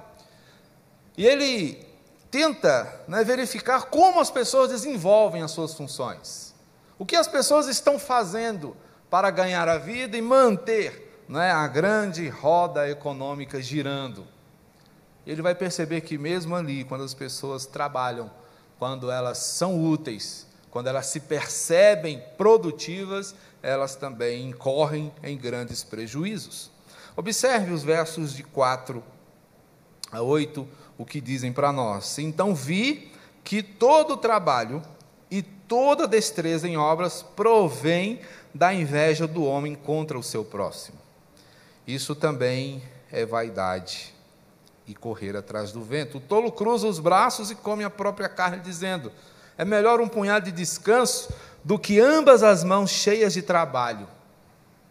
E 1.18 1.25
ele 1.25 1.88
tenta 2.31 3.03
né, 3.07 3.24
verificar 3.24 3.86
como 3.86 4.19
as 4.19 4.29
pessoas 4.29 4.69
desenvolvem 4.69 5.41
as 5.41 5.51
suas 5.51 5.74
funções. 5.74 6.53
O 6.98 7.05
que 7.05 7.15
as 7.15 7.27
pessoas 7.27 7.67
estão 7.67 7.98
fazendo 7.98 8.75
para 9.09 9.31
ganhar 9.31 9.67
a 9.67 9.77
vida 9.77 10.17
e 10.17 10.21
manter 10.21 11.24
né, 11.27 11.51
a 11.51 11.67
grande 11.67 12.27
roda 12.27 12.89
econômica 12.89 13.62
girando. 13.62 14.27
Ele 15.25 15.41
vai 15.41 15.53
perceber 15.53 16.01
que, 16.01 16.17
mesmo 16.17 16.55
ali, 16.55 16.83
quando 16.83 17.03
as 17.03 17.13
pessoas 17.13 17.65
trabalham, 17.65 18.31
quando 18.77 19.12
elas 19.12 19.38
são 19.38 19.83
úteis, 19.83 20.48
quando 20.71 20.88
elas 20.88 21.07
se 21.07 21.19
percebem 21.19 22.24
produtivas, 22.38 23.36
elas 23.62 23.95
também 23.95 24.50
incorrem 24.50 25.13
em 25.21 25.38
grandes 25.38 25.83
prejuízos. 25.83 26.71
Observe 27.15 27.74
os 27.74 27.83
versos 27.83 28.33
de 28.33 28.43
4 28.43 29.03
a 30.12 30.21
8, 30.21 30.67
o 31.00 31.06
que 31.06 31.22
dizem 31.22 31.53
para 31.53 31.72
nós. 31.72 32.20
Então 32.20 32.53
vi 32.53 33.10
que 33.41 33.63
todo 33.63 34.18
trabalho 34.18 34.82
e 35.32 35.41
toda 35.41 36.06
destreza 36.06 36.68
em 36.68 36.75
obras 36.75 37.24
provém 37.24 38.20
da 38.53 38.74
inveja 38.74 39.25
do 39.25 39.46
homem 39.46 39.75
contra 39.75 40.20
o 40.20 40.24
seu 40.24 40.44
próximo. 40.44 41.00
Isso 41.88 42.13
também 42.13 42.84
é 43.10 43.25
vaidade 43.25 44.13
e 44.86 44.94
correr 44.94 45.38
atrás 45.38 45.72
do 45.72 45.82
vento. 45.82 46.18
O 46.18 46.22
tolo 46.22 46.51
cruza 46.51 46.86
os 46.86 47.00
braços 47.00 47.50
e 47.50 47.56
come 47.56 47.86
a 47.86 47.89
própria 47.89 48.27
carne, 48.27 48.60
dizendo: 48.60 49.10
É 49.58 49.63
melhor 49.63 50.01
um 50.01 50.08
punhado 50.08 50.46
de 50.46 50.51
descanso 50.51 51.34
do 51.63 51.79
que 51.79 52.00
ambas 52.00 52.44
as 52.44 52.62
mãos 52.63 52.89
cheias 52.89 53.34
de 53.34 53.41
trabalho 53.41 54.08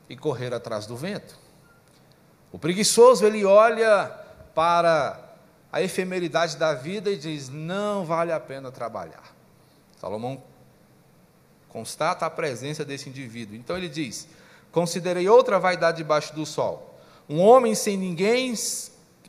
e 0.08 0.16
correr 0.16 0.54
atrás 0.54 0.86
do 0.86 0.96
vento. 0.96 1.38
O 2.50 2.58
preguiçoso, 2.58 3.26
ele 3.26 3.44
olha 3.44 4.10
para 4.54 5.27
a 5.72 5.82
efemeridade 5.82 6.56
da 6.56 6.74
vida 6.74 7.10
e 7.10 7.16
diz: 7.16 7.48
Não 7.48 8.04
vale 8.04 8.32
a 8.32 8.40
pena 8.40 8.70
trabalhar. 8.70 9.34
Salomão 10.00 10.42
constata 11.68 12.24
a 12.24 12.30
presença 12.30 12.84
desse 12.84 13.08
indivíduo. 13.08 13.56
Então 13.56 13.76
ele 13.76 13.88
diz: 13.88 14.28
Considerei 14.72 15.28
outra 15.28 15.58
vaidade 15.58 15.98
debaixo 15.98 16.34
do 16.34 16.46
sol. 16.46 16.98
Um 17.28 17.40
homem 17.40 17.74
sem 17.74 17.96
ninguém, 17.96 18.54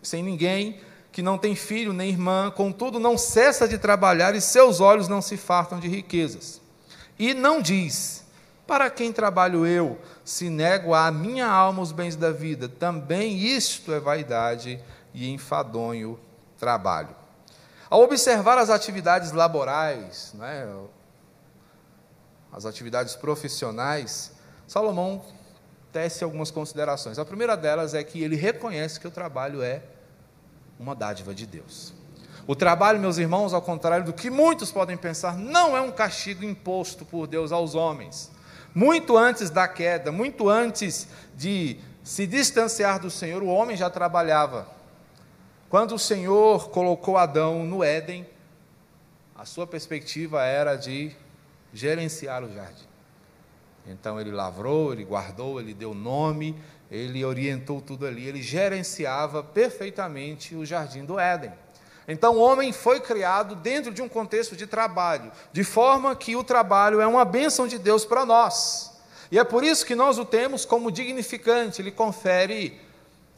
sem 0.02 0.24
ninguém, 0.24 0.80
que 1.12 1.22
não 1.22 1.38
tem 1.38 1.56
filho 1.56 1.92
nem 1.92 2.10
irmã, 2.10 2.50
contudo 2.50 3.00
não 3.00 3.18
cessa 3.18 3.68
de 3.68 3.78
trabalhar 3.78 4.36
e 4.36 4.42
seus 4.42 4.80
olhos 4.80 5.08
não 5.08 5.22
se 5.22 5.36
fartam 5.36 5.80
de 5.80 5.88
riquezas. 5.90 6.62
E 7.18 7.34
não 7.34 7.62
diz: 7.62 8.24
Para 8.66 8.90
quem 8.90 9.12
trabalho 9.12 9.66
eu, 9.66 10.00
se 10.24 10.50
nego 10.50 10.94
à 10.94 11.12
minha 11.12 11.48
alma 11.48 11.82
os 11.82 11.92
bens 11.92 12.16
da 12.16 12.32
vida? 12.32 12.70
Também 12.70 13.38
isto 13.38 13.92
é 13.92 14.00
vaidade 14.00 14.82
e 15.14 15.30
enfadonho 15.30 16.18
trabalho. 16.60 17.16
Ao 17.90 18.02
observar 18.02 18.58
as 18.58 18.70
atividades 18.70 19.32
laborais, 19.32 20.34
né, 20.36 20.68
as 22.52 22.66
atividades 22.66 23.16
profissionais, 23.16 24.32
Salomão 24.68 25.24
tece 25.92 26.24
algumas 26.24 26.52
considerações. 26.52 27.18
A 27.18 27.26
primeira 27.26 27.58
delas 27.58 27.94
é 27.94 28.04
que 28.04 28.22
ele 28.22 28.36
reconhece 28.36 29.00
que 29.00 29.08
o 29.08 29.12
trabalho 29.12 29.64
é 29.64 29.82
uma 30.80 30.94
dádiva 30.94 31.34
de 31.34 31.48
Deus. 31.48 31.94
O 32.46 32.56
trabalho, 32.56 33.00
meus 33.00 33.18
irmãos, 33.18 33.54
ao 33.54 33.62
contrário 33.62 34.06
do 34.06 34.14
que 34.14 34.30
muitos 34.30 34.72
podem 34.72 34.98
pensar, 34.98 35.38
não 35.38 35.76
é 35.76 35.82
um 35.82 35.92
castigo 35.92 36.44
imposto 36.44 37.06
por 37.06 37.28
Deus 37.28 37.52
aos 37.52 37.76
homens. 37.76 38.32
Muito 38.74 39.18
antes 39.18 39.50
da 39.50 39.68
queda, 39.68 40.12
muito 40.12 40.50
antes 40.50 41.08
de 41.36 41.80
se 42.04 42.26
distanciar 42.26 43.00
do 43.00 43.10
Senhor, 43.10 43.44
o 43.44 43.48
homem 43.48 43.76
já 43.78 43.90
trabalhava. 43.90 44.79
Quando 45.70 45.94
o 45.94 46.00
Senhor 46.00 46.70
colocou 46.70 47.16
Adão 47.16 47.64
no 47.64 47.84
Éden, 47.84 48.26
a 49.36 49.46
sua 49.46 49.68
perspectiva 49.68 50.44
era 50.44 50.76
de 50.76 51.12
gerenciar 51.72 52.44
o 52.44 52.52
jardim. 52.52 52.88
Então 53.86 54.20
ele 54.20 54.32
lavrou, 54.32 54.92
ele 54.92 55.04
guardou, 55.04 55.60
ele 55.60 55.76
deu 55.76 55.94
nome, 55.94 56.60
ele 56.90 57.24
orientou 57.24 57.80
tudo 57.82 58.08
ali, 58.08 58.28
ele 58.28 58.42
gerenciava 58.42 59.44
perfeitamente 59.44 60.56
o 60.56 60.66
jardim 60.66 61.06
do 61.06 61.20
Éden. 61.20 61.54
Então 62.08 62.38
o 62.38 62.40
homem 62.40 62.74
foi 62.74 63.00
criado 63.00 63.54
dentro 63.54 63.94
de 63.94 64.02
um 64.02 64.10
contexto 64.10 64.56
de 64.56 64.66
trabalho, 64.66 65.32
de 65.54 65.64
forma 65.64 66.16
que 66.16 66.36
o 66.36 66.44
trabalho 66.44 67.00
é 67.00 67.06
uma 67.06 67.24
bênção 67.24 67.68
de 67.68 67.78
Deus 67.78 68.04
para 68.04 68.26
nós. 68.26 69.00
E 69.32 69.38
é 69.38 69.44
por 69.44 69.64
isso 69.64 69.86
que 69.86 69.94
nós 69.94 70.18
o 70.18 70.26
temos 70.26 70.66
como 70.66 70.92
dignificante, 70.92 71.80
ele 71.80 71.92
confere 71.92 72.89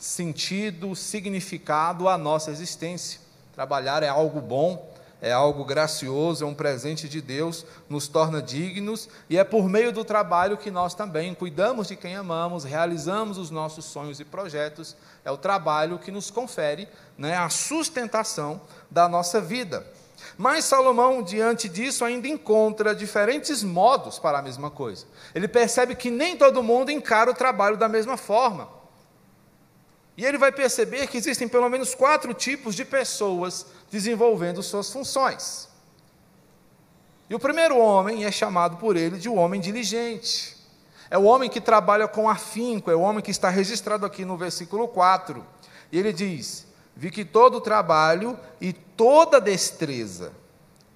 sentido, 0.01 0.95
significado 0.95 2.09
à 2.09 2.17
nossa 2.17 2.49
existência. 2.49 3.19
Trabalhar 3.53 4.01
é 4.01 4.07
algo 4.07 4.41
bom, 4.41 4.91
é 5.21 5.31
algo 5.31 5.63
gracioso, 5.63 6.43
é 6.43 6.47
um 6.47 6.55
presente 6.55 7.07
de 7.07 7.21
Deus, 7.21 7.63
nos 7.87 8.07
torna 8.07 8.41
dignos 8.41 9.07
e 9.29 9.37
é 9.37 9.43
por 9.43 9.69
meio 9.69 9.91
do 9.91 10.03
trabalho 10.03 10.57
que 10.57 10.71
nós 10.71 10.95
também 10.95 11.35
cuidamos 11.35 11.87
de 11.87 11.95
quem 11.95 12.15
amamos, 12.15 12.63
realizamos 12.63 13.37
os 13.37 13.51
nossos 13.51 13.85
sonhos 13.85 14.19
e 14.19 14.25
projetos. 14.25 14.95
É 15.23 15.29
o 15.29 15.37
trabalho 15.37 15.99
que 15.99 16.11
nos 16.11 16.31
confere 16.31 16.87
né, 17.15 17.37
a 17.37 17.49
sustentação 17.49 18.59
da 18.89 19.07
nossa 19.07 19.39
vida. 19.39 19.85
Mas 20.35 20.65
Salomão, 20.65 21.21
diante 21.21 21.69
disso, 21.69 22.03
ainda 22.03 22.27
encontra 22.27 22.95
diferentes 22.95 23.61
modos 23.61 24.17
para 24.17 24.39
a 24.39 24.41
mesma 24.41 24.71
coisa. 24.71 25.05
Ele 25.35 25.47
percebe 25.47 25.93
que 25.93 26.09
nem 26.09 26.35
todo 26.35 26.63
mundo 26.63 26.89
encara 26.89 27.29
o 27.29 27.35
trabalho 27.35 27.77
da 27.77 27.87
mesma 27.87 28.17
forma. 28.17 28.80
E 30.21 30.25
ele 30.25 30.37
vai 30.37 30.51
perceber 30.51 31.07
que 31.07 31.17
existem 31.17 31.47
pelo 31.47 31.67
menos 31.67 31.95
quatro 31.95 32.31
tipos 32.31 32.75
de 32.75 32.85
pessoas 32.85 33.65
desenvolvendo 33.89 34.61
suas 34.61 34.93
funções. 34.93 35.67
E 37.27 37.33
o 37.33 37.39
primeiro 37.39 37.75
homem 37.79 38.23
é 38.23 38.31
chamado 38.31 38.77
por 38.77 38.95
ele 38.95 39.17
de 39.17 39.27
o 39.27 39.33
um 39.33 39.39
homem 39.39 39.59
diligente. 39.59 40.55
É 41.09 41.17
o 41.17 41.23
homem 41.23 41.49
que 41.49 41.59
trabalha 41.59 42.07
com 42.07 42.29
afinco, 42.29 42.91
é 42.91 42.95
o 42.95 43.01
homem 43.01 43.23
que 43.23 43.31
está 43.31 43.49
registrado 43.49 44.05
aqui 44.05 44.23
no 44.23 44.37
versículo 44.37 44.87
4. 44.87 45.43
E 45.91 45.97
ele 45.97 46.13
diz: 46.13 46.67
Vi 46.95 47.09
que 47.09 47.25
todo 47.25 47.59
trabalho 47.59 48.39
e 48.61 48.73
toda 48.73 49.41
destreza. 49.41 50.33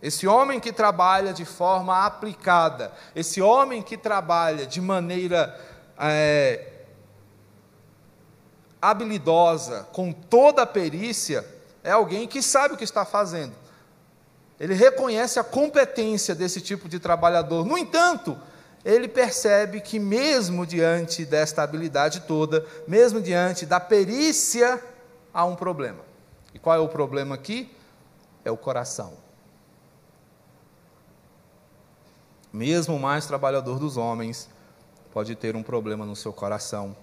Esse 0.04 0.28
homem 0.28 0.60
que 0.60 0.72
trabalha 0.72 1.34
de 1.34 1.46
forma 1.46 2.06
aplicada, 2.06 2.94
esse 3.16 3.42
homem 3.42 3.82
que 3.82 3.98
trabalha 3.98 4.68
de 4.68 4.80
maneira 4.80 5.60
é, 5.98 6.75
habilidosa, 8.82 9.88
com 9.92 10.12
toda 10.12 10.62
a 10.62 10.66
perícia, 10.66 11.46
é 11.84 11.92
alguém 11.92 12.28
que 12.28 12.42
sabe 12.42 12.74
o 12.74 12.78
que 12.78 12.84
está 12.84 13.06
fazendo. 13.06 13.54
Ele 14.60 14.74
reconhece 14.74 15.40
a 15.40 15.44
competência 15.44 16.34
desse 16.34 16.62
tipo 16.62 16.88
de 16.88 17.00
trabalhador. 17.00 17.66
No 17.66 17.78
entanto, 17.78 18.38
ele 18.84 19.08
percebe 19.08 19.82
que, 19.82 20.00
mesmo 20.00 20.66
diante 20.66 21.26
desta 21.26 21.64
habilidade 21.64 22.22
toda, 22.22 22.66
mesmo 22.88 23.22
diante 23.22 23.66
da 23.66 23.80
perícia, 23.80 24.82
há 25.34 25.44
um 25.44 25.56
problema. 25.56 26.00
E 26.54 26.60
qual 26.60 26.76
é 26.76 26.80
o 26.80 26.88
problema 26.88 27.36
aqui? 27.36 27.76
É 28.46 28.52
o 28.52 28.56
coração. 28.56 29.14
Mesmo 32.54 32.96
o 32.96 33.00
mais 33.00 33.26
trabalhador 33.26 33.78
dos 33.78 33.98
homens 33.98 34.50
pode 35.12 35.36
ter 35.36 35.56
um 35.56 35.64
problema 35.64 36.06
no 36.06 36.16
seu 36.16 36.32
coração. 36.32 36.96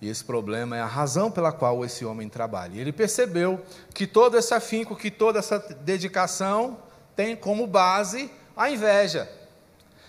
E 0.00 0.08
esse 0.08 0.24
problema 0.24 0.76
é 0.76 0.80
a 0.80 0.86
razão 0.86 1.30
pela 1.30 1.52
qual 1.52 1.84
esse 1.84 2.04
homem 2.04 2.28
trabalha. 2.28 2.74
E 2.74 2.80
ele 2.80 2.92
percebeu 2.92 3.60
que 3.92 4.06
todo 4.06 4.38
esse 4.38 4.54
afinco, 4.54 4.96
que 4.96 5.10
toda 5.10 5.38
essa 5.38 5.58
dedicação 5.58 6.78
tem 7.14 7.36
como 7.36 7.66
base 7.66 8.30
a 8.56 8.70
inveja. 8.70 9.30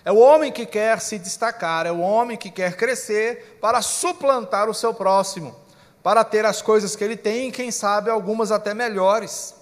É 0.03 0.11
o 0.11 0.17
homem 0.17 0.51
que 0.51 0.65
quer 0.65 0.99
se 0.99 1.19
destacar, 1.19 1.85
é 1.85 1.91
o 1.91 1.99
homem 1.99 2.37
que 2.37 2.49
quer 2.49 2.75
crescer 2.75 3.59
para 3.61 3.81
suplantar 3.81 4.69
o 4.69 4.73
seu 4.73 4.93
próximo, 4.93 5.55
para 6.01 6.23
ter 6.23 6.45
as 6.45 6.61
coisas 6.61 6.95
que 6.95 7.03
ele 7.03 7.17
tem 7.17 7.49
e, 7.49 7.51
quem 7.51 7.69
sabe, 7.69 8.09
algumas 8.09 8.51
até 8.51 8.73
melhores. 8.73 9.53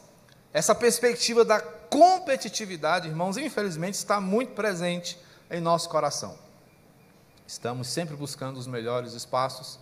Essa 0.54 0.74
perspectiva 0.74 1.44
da 1.44 1.60
competitividade, 1.60 3.08
irmãos, 3.08 3.36
infelizmente 3.36 3.96
está 3.96 4.22
muito 4.22 4.54
presente 4.54 5.20
em 5.50 5.60
nosso 5.60 5.90
coração. 5.90 6.38
Estamos 7.46 7.88
sempre 7.88 8.16
buscando 8.16 8.58
os 8.58 8.68
melhores 8.68 9.14
espaços, 9.14 9.80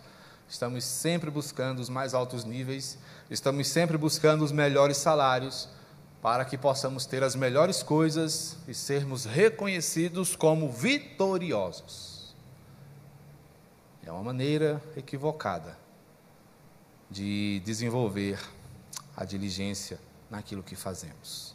estamos 0.48 0.84
sempre 0.84 1.30
buscando 1.30 1.80
os 1.80 1.88
mais 1.88 2.14
altos 2.14 2.44
níveis, 2.44 2.98
estamos 3.30 3.68
sempre 3.68 3.98
buscando 3.98 4.44
os 4.44 4.52
melhores 4.52 4.96
salários, 4.96 5.68
para 6.22 6.44
que 6.44 6.58
possamos 6.58 7.06
ter 7.06 7.22
as 7.22 7.36
melhores 7.36 7.82
coisas 7.82 8.56
e 8.66 8.74
sermos 8.74 9.24
reconhecidos 9.24 10.34
como 10.34 10.70
vitoriosos. 10.70 12.34
É 14.04 14.10
uma 14.10 14.22
maneira 14.22 14.82
equivocada 14.96 15.78
de 17.10 17.60
desenvolver 17.64 18.40
a 19.16 19.24
diligência 19.24 20.00
naquilo 20.30 20.62
que 20.62 20.74
fazemos. 20.74 21.54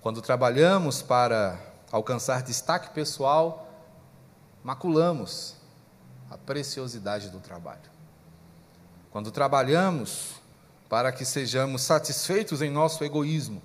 Quando 0.00 0.22
trabalhamos 0.22 1.02
para 1.02 1.60
alcançar 1.90 2.42
destaque 2.42 2.94
pessoal, 2.94 3.68
maculamos 4.62 5.55
a 6.30 6.36
preciosidade 6.36 7.30
do 7.30 7.40
trabalho. 7.40 7.90
Quando 9.10 9.30
trabalhamos 9.30 10.34
para 10.88 11.10
que 11.10 11.24
sejamos 11.24 11.82
satisfeitos 11.82 12.62
em 12.62 12.70
nosso 12.70 13.02
egoísmo, 13.04 13.62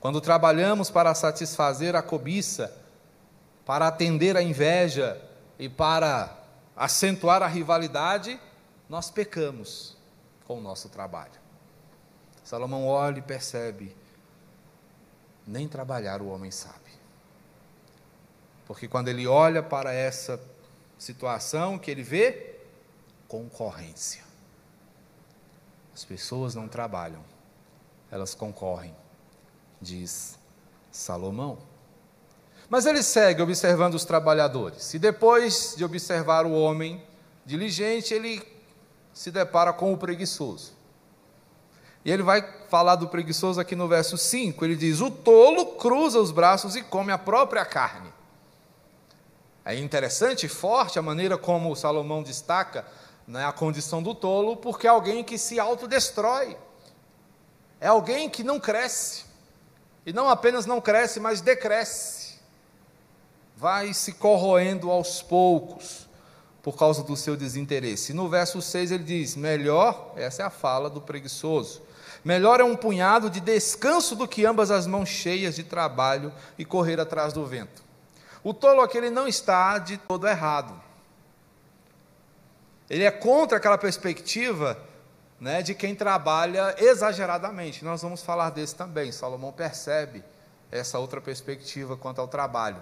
quando 0.00 0.20
trabalhamos 0.20 0.90
para 0.90 1.14
satisfazer 1.14 1.96
a 1.96 2.02
cobiça, 2.02 2.72
para 3.64 3.88
atender 3.88 4.36
a 4.36 4.42
inveja 4.42 5.20
e 5.58 5.68
para 5.68 6.36
acentuar 6.76 7.42
a 7.42 7.46
rivalidade, 7.46 8.38
nós 8.88 9.10
pecamos 9.10 9.96
com 10.46 10.58
o 10.58 10.62
nosso 10.62 10.88
trabalho. 10.88 11.32
Salomão 12.44 12.86
olha 12.86 13.18
e 13.18 13.22
percebe: 13.22 13.96
nem 15.46 15.66
trabalhar 15.66 16.22
o 16.22 16.28
homem 16.28 16.50
sabe. 16.50 16.76
Porque 18.66 18.86
quando 18.86 19.08
ele 19.08 19.26
olha 19.26 19.62
para 19.62 19.92
essa 19.92 20.40
situação, 20.98 21.78
que 21.78 21.90
ele 21.90 22.02
vê 22.02 22.56
concorrência. 23.28 24.24
As 25.94 26.04
pessoas 26.04 26.54
não 26.54 26.68
trabalham, 26.68 27.22
elas 28.10 28.34
concorrem, 28.34 28.94
diz 29.80 30.38
Salomão. 30.90 31.58
Mas 32.68 32.84
ele 32.84 33.02
segue 33.02 33.42
observando 33.42 33.94
os 33.94 34.04
trabalhadores, 34.04 34.92
e 34.94 34.98
depois 34.98 35.74
de 35.76 35.84
observar 35.84 36.44
o 36.44 36.52
homem 36.52 37.02
diligente, 37.44 38.12
ele 38.12 38.42
se 39.12 39.30
depara 39.30 39.72
com 39.72 39.92
o 39.92 39.96
preguiçoso. 39.96 40.76
E 42.04 42.10
ele 42.10 42.22
vai 42.22 42.40
falar 42.68 42.94
do 42.94 43.08
preguiçoso 43.08 43.60
aqui 43.60 43.74
no 43.74 43.88
verso 43.88 44.16
5. 44.16 44.64
Ele 44.64 44.76
diz: 44.76 45.00
O 45.00 45.10
tolo 45.10 45.74
cruza 45.74 46.20
os 46.20 46.30
braços 46.30 46.76
e 46.76 46.82
come 46.82 47.10
a 47.10 47.18
própria 47.18 47.64
carne. 47.64 48.12
É 49.66 49.74
interessante 49.74 50.46
e 50.46 50.48
forte 50.48 50.96
a 50.96 51.02
maneira 51.02 51.36
como 51.36 51.74
Salomão 51.74 52.22
destaca 52.22 52.86
né, 53.26 53.44
a 53.44 53.50
condição 53.50 54.00
do 54.00 54.14
tolo, 54.14 54.56
porque 54.56 54.86
é 54.86 54.90
alguém 54.90 55.24
que 55.24 55.36
se 55.36 55.58
autodestrói. 55.58 56.56
É 57.80 57.88
alguém 57.88 58.30
que 58.30 58.44
não 58.44 58.60
cresce. 58.60 59.24
E 60.06 60.12
não 60.12 60.28
apenas 60.28 60.66
não 60.66 60.80
cresce, 60.80 61.18
mas 61.18 61.40
decresce. 61.40 62.36
Vai 63.56 63.92
se 63.92 64.12
corroendo 64.12 64.88
aos 64.88 65.20
poucos 65.20 66.08
por 66.62 66.76
causa 66.76 67.02
do 67.02 67.16
seu 67.16 67.36
desinteresse. 67.36 68.12
E 68.12 68.14
no 68.14 68.28
verso 68.28 68.62
6 68.62 68.92
ele 68.92 69.02
diz: 69.02 69.34
Melhor, 69.34 70.12
essa 70.14 70.42
é 70.42 70.46
a 70.46 70.50
fala 70.50 70.88
do 70.88 71.00
preguiçoso, 71.00 71.82
melhor 72.24 72.60
é 72.60 72.64
um 72.64 72.76
punhado 72.76 73.28
de 73.28 73.40
descanso 73.40 74.14
do 74.14 74.28
que 74.28 74.46
ambas 74.46 74.70
as 74.70 74.86
mãos 74.86 75.08
cheias 75.08 75.56
de 75.56 75.64
trabalho 75.64 76.32
e 76.56 76.64
correr 76.64 77.00
atrás 77.00 77.32
do 77.32 77.44
vento. 77.44 77.85
O 78.46 78.54
tolo 78.54 78.80
aqui 78.80 78.96
ele 78.96 79.10
não 79.10 79.26
está 79.26 79.76
de 79.76 79.96
todo 79.96 80.24
errado. 80.24 80.80
Ele 82.88 83.02
é 83.02 83.10
contra 83.10 83.58
aquela 83.58 83.76
perspectiva 83.76 84.80
né, 85.40 85.62
de 85.62 85.74
quem 85.74 85.96
trabalha 85.96 86.76
exageradamente. 86.78 87.84
Nós 87.84 88.02
vamos 88.02 88.22
falar 88.22 88.50
desse 88.50 88.76
também. 88.76 89.10
Salomão 89.10 89.50
percebe 89.50 90.22
essa 90.70 90.96
outra 90.96 91.20
perspectiva 91.20 91.96
quanto 91.96 92.20
ao 92.20 92.28
trabalho. 92.28 92.80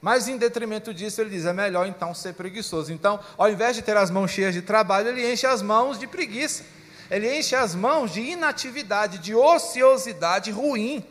Mas 0.00 0.28
em 0.28 0.36
detrimento 0.36 0.94
disso, 0.94 1.20
ele 1.20 1.30
diz: 1.30 1.44
é 1.44 1.52
melhor 1.52 1.84
então 1.84 2.14
ser 2.14 2.34
preguiçoso. 2.34 2.92
Então, 2.92 3.18
ao 3.36 3.50
invés 3.50 3.74
de 3.74 3.82
ter 3.82 3.96
as 3.96 4.12
mãos 4.12 4.30
cheias 4.30 4.54
de 4.54 4.62
trabalho, 4.62 5.08
ele 5.08 5.28
enche 5.28 5.44
as 5.44 5.60
mãos 5.60 5.98
de 5.98 6.06
preguiça. 6.06 6.64
Ele 7.10 7.36
enche 7.36 7.56
as 7.56 7.74
mãos 7.74 8.12
de 8.12 8.20
inatividade, 8.20 9.18
de 9.18 9.34
ociosidade 9.34 10.52
ruim. 10.52 11.04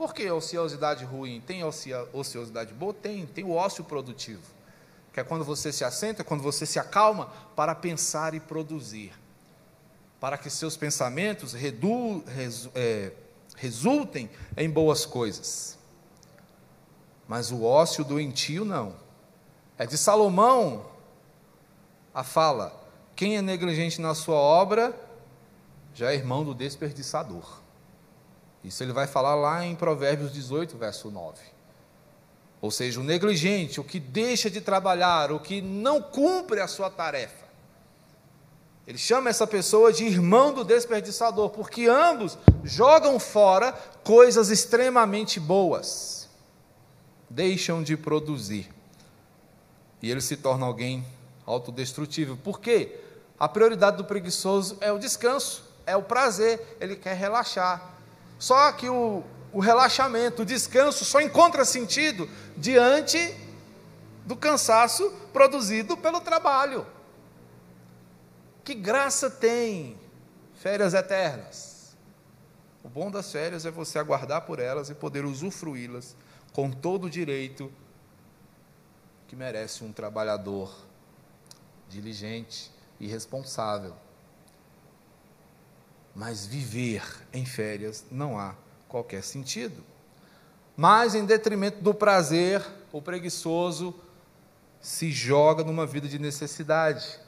Por 0.00 0.14
que 0.14 0.30
ociosidade 0.30 1.04
ruim? 1.04 1.42
Tem 1.42 1.62
ociosidade 1.62 2.72
boa? 2.72 2.94
Tem, 2.94 3.26
tem 3.26 3.44
o 3.44 3.50
ócio 3.50 3.84
produtivo. 3.84 4.40
Que 5.12 5.20
é 5.20 5.22
quando 5.22 5.44
você 5.44 5.70
se 5.70 5.84
assenta, 5.84 6.24
quando 6.24 6.42
você 6.42 6.64
se 6.64 6.78
acalma 6.78 7.26
para 7.54 7.74
pensar 7.74 8.32
e 8.32 8.40
produzir. 8.40 9.12
Para 10.18 10.38
que 10.38 10.48
seus 10.48 10.74
pensamentos 10.74 11.52
redu, 11.52 12.24
é, 12.74 13.12
resultem 13.56 14.30
em 14.56 14.70
boas 14.70 15.04
coisas. 15.04 15.76
Mas 17.28 17.50
o 17.52 17.62
ócio 17.62 18.02
doentio 18.02 18.64
não. 18.64 18.96
É 19.76 19.84
de 19.84 19.98
Salomão 19.98 20.92
a 22.14 22.24
fala: 22.24 22.88
quem 23.14 23.36
é 23.36 23.42
negligente 23.42 24.00
na 24.00 24.14
sua 24.14 24.36
obra 24.36 24.98
já 25.92 26.10
é 26.10 26.14
irmão 26.14 26.42
do 26.42 26.54
desperdiçador. 26.54 27.60
Isso 28.62 28.82
ele 28.82 28.92
vai 28.92 29.06
falar 29.06 29.34
lá 29.34 29.64
em 29.64 29.74
Provérbios 29.74 30.32
18, 30.32 30.76
verso 30.76 31.10
9. 31.10 31.38
Ou 32.60 32.70
seja, 32.70 33.00
o 33.00 33.04
negligente, 33.04 33.80
o 33.80 33.84
que 33.84 33.98
deixa 33.98 34.50
de 34.50 34.60
trabalhar, 34.60 35.32
o 35.32 35.40
que 35.40 35.62
não 35.62 36.02
cumpre 36.02 36.60
a 36.60 36.68
sua 36.68 36.90
tarefa. 36.90 37.48
Ele 38.86 38.98
chama 38.98 39.30
essa 39.30 39.46
pessoa 39.46 39.92
de 39.92 40.04
irmão 40.04 40.52
do 40.52 40.64
desperdiçador, 40.64 41.50
porque 41.50 41.86
ambos 41.86 42.36
jogam 42.64 43.18
fora 43.18 43.72
coisas 44.02 44.50
extremamente 44.50 45.38
boas, 45.38 46.28
deixam 47.28 47.82
de 47.82 47.96
produzir. 47.96 48.68
E 50.02 50.10
ele 50.10 50.20
se 50.20 50.36
torna 50.36 50.66
alguém 50.66 51.06
autodestrutível. 51.46 52.36
Por 52.36 52.60
quê? 52.60 52.98
A 53.38 53.48
prioridade 53.48 53.96
do 53.96 54.04
preguiçoso 54.04 54.76
é 54.80 54.92
o 54.92 54.98
descanso, 54.98 55.62
é 55.86 55.96
o 55.96 56.02
prazer, 56.02 56.76
ele 56.80 56.96
quer 56.96 57.14
relaxar. 57.14 57.99
Só 58.40 58.72
que 58.72 58.88
o, 58.88 59.22
o 59.52 59.60
relaxamento, 59.60 60.42
o 60.42 60.46
descanso 60.46 61.04
só 61.04 61.20
encontra 61.20 61.62
sentido 61.62 62.26
diante 62.56 63.36
do 64.24 64.34
cansaço 64.34 65.10
produzido 65.30 65.94
pelo 65.94 66.22
trabalho. 66.22 66.86
Que 68.64 68.74
graça 68.74 69.28
tem 69.28 70.00
férias 70.54 70.94
eternas? 70.94 71.94
O 72.82 72.88
bom 72.88 73.10
das 73.10 73.30
férias 73.30 73.66
é 73.66 73.70
você 73.70 73.98
aguardar 73.98 74.46
por 74.46 74.58
elas 74.58 74.88
e 74.88 74.94
poder 74.94 75.26
usufruí-las 75.26 76.16
com 76.54 76.70
todo 76.70 77.08
o 77.08 77.10
direito 77.10 77.70
que 79.28 79.36
merece 79.36 79.84
um 79.84 79.92
trabalhador 79.92 80.74
diligente 81.90 82.72
e 82.98 83.06
responsável. 83.06 83.94
Mas 86.20 86.44
viver 86.44 87.02
em 87.32 87.46
férias 87.46 88.04
não 88.10 88.38
há 88.38 88.54
qualquer 88.86 89.22
sentido. 89.22 89.82
Mas, 90.76 91.14
em 91.14 91.24
detrimento 91.24 91.82
do 91.82 91.94
prazer, 91.94 92.62
o 92.92 93.00
preguiçoso 93.00 93.94
se 94.82 95.10
joga 95.10 95.64
numa 95.64 95.86
vida 95.86 96.06
de 96.06 96.18
necessidade. 96.18 97.18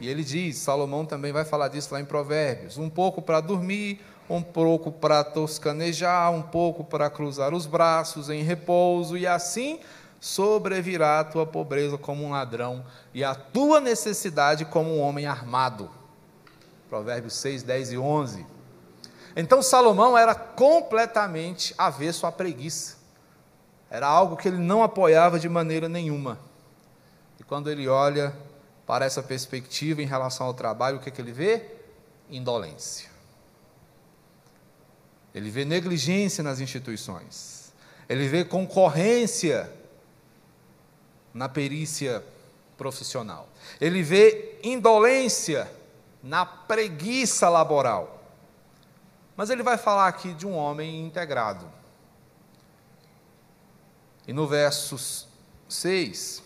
E 0.00 0.08
ele 0.08 0.24
diz, 0.24 0.56
Salomão 0.56 1.04
também 1.04 1.32
vai 1.32 1.44
falar 1.44 1.68
disso 1.68 1.92
lá 1.92 2.00
em 2.00 2.06
Provérbios: 2.06 2.78
um 2.78 2.88
pouco 2.88 3.20
para 3.20 3.42
dormir, 3.42 4.00
um 4.30 4.40
pouco 4.40 4.90
para 4.90 5.22
toscanejar, 5.22 6.32
um 6.32 6.40
pouco 6.40 6.82
para 6.82 7.10
cruzar 7.10 7.52
os 7.52 7.66
braços 7.66 8.30
em 8.30 8.42
repouso, 8.42 9.18
e 9.18 9.26
assim 9.26 9.80
sobrevirá 10.18 11.20
a 11.20 11.24
tua 11.24 11.44
pobreza 11.44 11.98
como 11.98 12.24
um 12.24 12.30
ladrão 12.30 12.86
e 13.12 13.22
a 13.22 13.34
tua 13.34 13.82
necessidade 13.82 14.64
como 14.64 14.96
um 14.96 15.00
homem 15.02 15.26
armado. 15.26 15.90
Provérbios 16.94 17.34
6, 17.34 17.64
10 17.64 17.92
e 17.92 17.98
11. 17.98 18.46
Então 19.34 19.60
Salomão 19.60 20.16
era 20.16 20.32
completamente 20.32 21.74
avesso 21.76 22.24
à 22.24 22.30
preguiça. 22.30 22.98
Era 23.90 24.06
algo 24.06 24.36
que 24.36 24.46
ele 24.46 24.58
não 24.58 24.80
apoiava 24.80 25.40
de 25.40 25.48
maneira 25.48 25.88
nenhuma. 25.88 26.38
E 27.40 27.42
quando 27.42 27.68
ele 27.68 27.88
olha 27.88 28.32
para 28.86 29.04
essa 29.04 29.24
perspectiva 29.24 30.02
em 30.02 30.06
relação 30.06 30.46
ao 30.46 30.54
trabalho, 30.54 30.98
o 30.98 31.00
que, 31.00 31.08
é 31.08 31.12
que 31.12 31.20
ele 31.20 31.32
vê? 31.32 31.66
Indolência. 32.30 33.10
Ele 35.34 35.50
vê 35.50 35.64
negligência 35.64 36.44
nas 36.44 36.60
instituições. 36.60 37.72
Ele 38.08 38.28
vê 38.28 38.44
concorrência 38.44 39.68
na 41.34 41.48
perícia 41.48 42.24
profissional. 42.76 43.48
Ele 43.80 44.00
vê 44.00 44.60
indolência 44.62 45.68
na 46.24 46.46
preguiça 46.46 47.50
laboral. 47.50 48.18
Mas 49.36 49.50
ele 49.50 49.62
vai 49.62 49.76
falar 49.76 50.08
aqui 50.08 50.32
de 50.32 50.46
um 50.46 50.56
homem 50.56 51.04
integrado. 51.04 51.70
E 54.26 54.32
no 54.32 54.46
verso 54.46 54.96
6, 55.68 56.42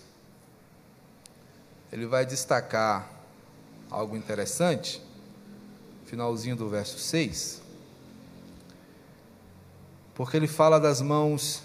ele 1.93 2.07
vai 2.07 2.27
destacar 2.27 3.09
algo 3.89 4.17
interessante, 4.17 5.01
finalzinho 6.07 6.57
do 6.57 6.69
verso 6.69 6.99
6, 6.99 7.63
porque 10.13 10.37
ele 10.37 10.49
fala 10.49 10.81
das 10.81 11.01
mãos 11.01 11.63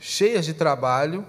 cheias 0.00 0.44
de 0.44 0.52
trabalho 0.52 1.24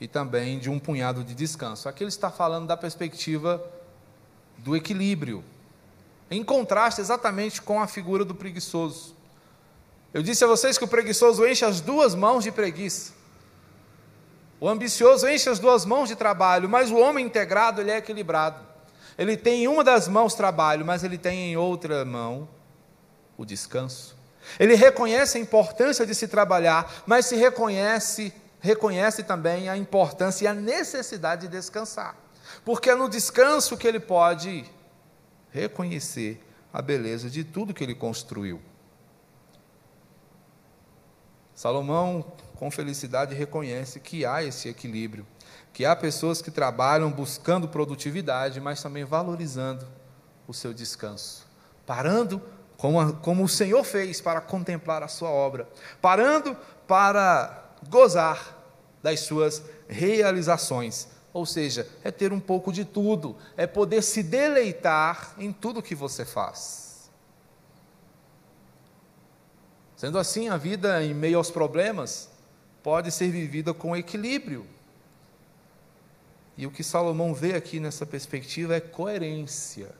e 0.00 0.06
também 0.06 0.58
de 0.58 0.70
um 0.70 0.78
punhado 0.78 1.24
de 1.24 1.34
descanso. 1.34 1.88
Aqui 1.88 2.02
ele 2.02 2.08
está 2.08 2.30
falando 2.30 2.66
da 2.66 2.76
perspectiva 2.76 3.64
do 4.58 4.76
equilíbrio, 4.76 5.44
em 6.30 6.42
contraste 6.42 7.00
exatamente 7.00 7.62
com 7.62 7.80
a 7.80 7.86
figura 7.86 8.24
do 8.24 8.34
preguiçoso. 8.34 9.14
Eu 10.12 10.22
disse 10.22 10.44
a 10.44 10.46
vocês 10.46 10.78
que 10.78 10.84
o 10.84 10.88
preguiçoso 10.88 11.46
enche 11.46 11.64
as 11.64 11.80
duas 11.80 12.14
mãos 12.14 12.44
de 12.44 12.50
preguiça. 12.50 13.12
O 14.58 14.68
ambicioso 14.68 15.28
enche 15.28 15.48
as 15.50 15.58
duas 15.58 15.84
mãos 15.84 16.08
de 16.08 16.16
trabalho, 16.16 16.68
mas 16.68 16.90
o 16.90 16.96
homem 16.96 17.26
integrado 17.26 17.80
ele 17.80 17.90
é 17.90 17.98
equilibrado. 17.98 18.64
Ele 19.18 19.36
tem 19.36 19.64
em 19.64 19.68
uma 19.68 19.84
das 19.84 20.08
mãos 20.08 20.34
trabalho, 20.34 20.84
mas 20.84 21.04
ele 21.04 21.18
tem 21.18 21.52
em 21.52 21.56
outra 21.56 22.04
mão 22.04 22.48
o 23.36 23.44
descanso. 23.44 24.16
Ele 24.58 24.74
reconhece 24.74 25.36
a 25.36 25.40
importância 25.40 26.06
de 26.06 26.14
se 26.14 26.28
trabalhar, 26.28 27.02
mas 27.06 27.26
se 27.26 27.36
reconhece, 27.36 28.32
reconhece 28.66 29.22
também 29.22 29.68
a 29.68 29.76
importância 29.76 30.44
e 30.44 30.48
a 30.48 30.52
necessidade 30.52 31.42
de 31.42 31.48
descansar. 31.48 32.16
Porque 32.64 32.90
é 32.90 32.94
no 32.94 33.08
descanso 33.08 33.76
que 33.76 33.86
ele 33.86 34.00
pode 34.00 34.64
reconhecer 35.50 36.44
a 36.72 36.82
beleza 36.82 37.30
de 37.30 37.44
tudo 37.44 37.72
que 37.72 37.82
ele 37.82 37.94
construiu. 37.94 38.60
Salomão 41.54 42.32
com 42.56 42.70
felicidade 42.70 43.34
reconhece 43.34 44.00
que 44.00 44.26
há 44.26 44.42
esse 44.42 44.68
equilíbrio, 44.68 45.26
que 45.72 45.84
há 45.86 45.94
pessoas 45.94 46.42
que 46.42 46.50
trabalham 46.50 47.10
buscando 47.10 47.68
produtividade, 47.68 48.60
mas 48.60 48.82
também 48.82 49.04
valorizando 49.04 49.86
o 50.46 50.52
seu 50.52 50.74
descanso, 50.74 51.46
parando 51.86 52.42
como, 52.76 53.00
a, 53.00 53.12
como 53.12 53.44
o 53.44 53.48
Senhor 53.48 53.82
fez 53.84 54.20
para 54.20 54.40
contemplar 54.40 55.02
a 55.02 55.08
sua 55.08 55.30
obra, 55.30 55.68
parando 56.00 56.56
para 56.86 57.64
gozar 57.88 58.55
das 59.06 59.20
suas 59.20 59.62
realizações. 59.86 61.06
Ou 61.32 61.46
seja, 61.46 61.88
é 62.02 62.10
ter 62.10 62.32
um 62.32 62.40
pouco 62.40 62.72
de 62.72 62.84
tudo, 62.84 63.36
é 63.56 63.64
poder 63.64 64.02
se 64.02 64.20
deleitar 64.20 65.32
em 65.38 65.52
tudo 65.52 65.80
que 65.80 65.94
você 65.94 66.24
faz. 66.24 67.08
Sendo 69.96 70.18
assim, 70.18 70.48
a 70.48 70.56
vida 70.56 71.04
em 71.04 71.14
meio 71.14 71.38
aos 71.38 71.52
problemas 71.52 72.28
pode 72.82 73.12
ser 73.12 73.30
vivida 73.30 73.72
com 73.72 73.96
equilíbrio. 73.96 74.66
E 76.56 76.66
o 76.66 76.70
que 76.72 76.82
Salomão 76.82 77.32
vê 77.32 77.54
aqui 77.54 77.78
nessa 77.78 78.04
perspectiva 78.04 78.74
é 78.74 78.80
coerência. 78.80 79.94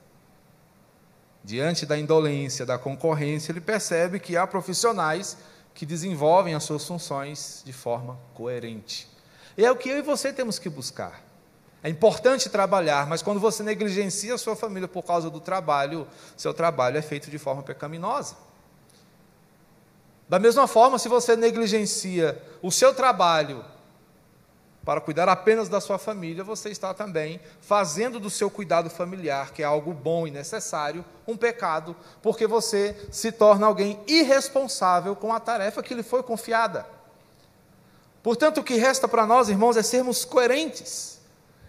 Diante 1.45 1.85
da 1.85 1.97
indolência, 1.97 2.65
da 2.65 2.77
concorrência, 2.77 3.53
ele 3.53 3.61
percebe 3.61 4.19
que 4.19 4.35
há 4.35 4.45
profissionais 4.45 5.37
que 5.77 5.85
desenvolvem 5.85 6.55
as 6.55 6.63
suas 6.63 6.83
funções 6.87 7.61
de 7.63 7.71
forma 7.71 8.17
coerente. 8.33 9.07
E 9.55 9.63
é 9.63 9.71
o 9.71 9.75
que 9.75 9.87
eu 9.87 9.99
e 9.99 10.01
você 10.01 10.33
temos 10.33 10.57
que 10.57 10.71
buscar. 10.71 11.23
É 11.83 11.89
importante 11.89 12.49
trabalhar, 12.49 13.05
mas 13.05 13.21
quando 13.21 13.39
você 13.39 13.61
negligencia 13.61 14.33
a 14.33 14.39
sua 14.39 14.55
família 14.55 14.87
por 14.87 15.03
causa 15.03 15.29
do 15.29 15.39
trabalho, 15.39 16.07
seu 16.35 16.51
trabalho 16.51 16.97
é 16.97 17.01
feito 17.03 17.29
de 17.29 17.37
forma 17.37 17.61
pecaminosa. 17.61 18.35
Da 20.27 20.39
mesma 20.39 20.65
forma, 20.65 20.97
se 20.97 21.07
você 21.07 21.35
negligencia 21.35 22.41
o 22.59 22.71
seu 22.71 22.95
trabalho 22.95 23.63
para 24.87 25.01
cuidar 25.01 25.27
apenas 25.27 25.67
da 25.67 25.81
sua 25.81 25.97
família, 25.97 26.45
você 26.45 26.69
está 26.69 26.93
também 26.93 27.41
fazendo 27.59 28.21
do 28.21 28.29
seu 28.29 28.49
cuidado 28.49 28.89
familiar, 28.89 29.51
que 29.51 29.61
é 29.61 29.65
algo 29.65 29.91
bom 29.91 30.25
e 30.25 30.31
necessário, 30.31 31.03
um 31.27 31.35
pecado, 31.35 31.93
porque 32.21 32.47
você 32.47 32.95
se 33.11 33.33
torna 33.33 33.67
alguém 33.67 33.99
irresponsável 34.07 35.13
com 35.13 35.33
a 35.33 35.41
tarefa 35.41 35.83
que 35.83 35.93
lhe 35.93 36.03
foi 36.03 36.23
confiada. 36.23 36.87
Portanto, 38.23 38.61
o 38.61 38.63
que 38.63 38.75
resta 38.75 39.09
para 39.09 39.27
nós, 39.27 39.49
irmãos, 39.49 39.75
é 39.75 39.83
sermos 39.83 40.23
coerentes, 40.23 41.19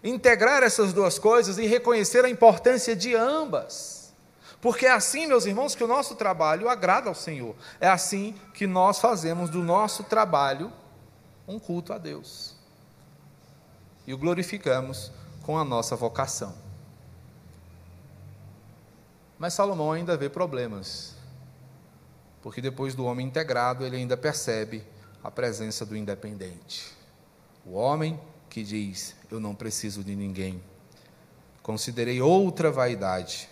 integrar 0.04 0.62
essas 0.62 0.92
duas 0.92 1.18
coisas 1.18 1.58
e 1.58 1.66
reconhecer 1.66 2.24
a 2.24 2.30
importância 2.30 2.94
de 2.94 3.16
ambas. 3.16 4.14
Porque 4.60 4.86
é 4.86 4.92
assim, 4.92 5.26
meus 5.26 5.44
irmãos, 5.44 5.74
que 5.74 5.82
o 5.82 5.88
nosso 5.88 6.14
trabalho 6.14 6.68
agrada 6.68 7.08
ao 7.08 7.16
Senhor. 7.16 7.56
É 7.80 7.88
assim 7.88 8.36
que 8.54 8.64
nós 8.64 9.00
fazemos 9.00 9.50
do 9.50 9.60
nosso 9.60 10.04
trabalho 10.04 10.72
um 11.48 11.58
culto 11.58 11.92
a 11.92 11.98
Deus. 11.98 12.57
E 14.08 14.14
o 14.14 14.16
glorificamos 14.16 15.12
com 15.42 15.58
a 15.58 15.64
nossa 15.64 15.94
vocação. 15.94 16.54
Mas 19.38 19.52
Salomão 19.52 19.92
ainda 19.92 20.16
vê 20.16 20.30
problemas. 20.30 21.14
Porque 22.40 22.62
depois 22.62 22.94
do 22.94 23.04
homem 23.04 23.26
integrado, 23.26 23.84
ele 23.84 23.96
ainda 23.96 24.16
percebe 24.16 24.82
a 25.22 25.30
presença 25.30 25.84
do 25.84 25.94
independente. 25.94 26.92
O 27.66 27.74
homem 27.74 28.18
que 28.48 28.62
diz: 28.62 29.14
Eu 29.30 29.38
não 29.38 29.54
preciso 29.54 30.02
de 30.02 30.16
ninguém. 30.16 30.62
Considerei 31.62 32.22
outra 32.22 32.72
vaidade 32.72 33.50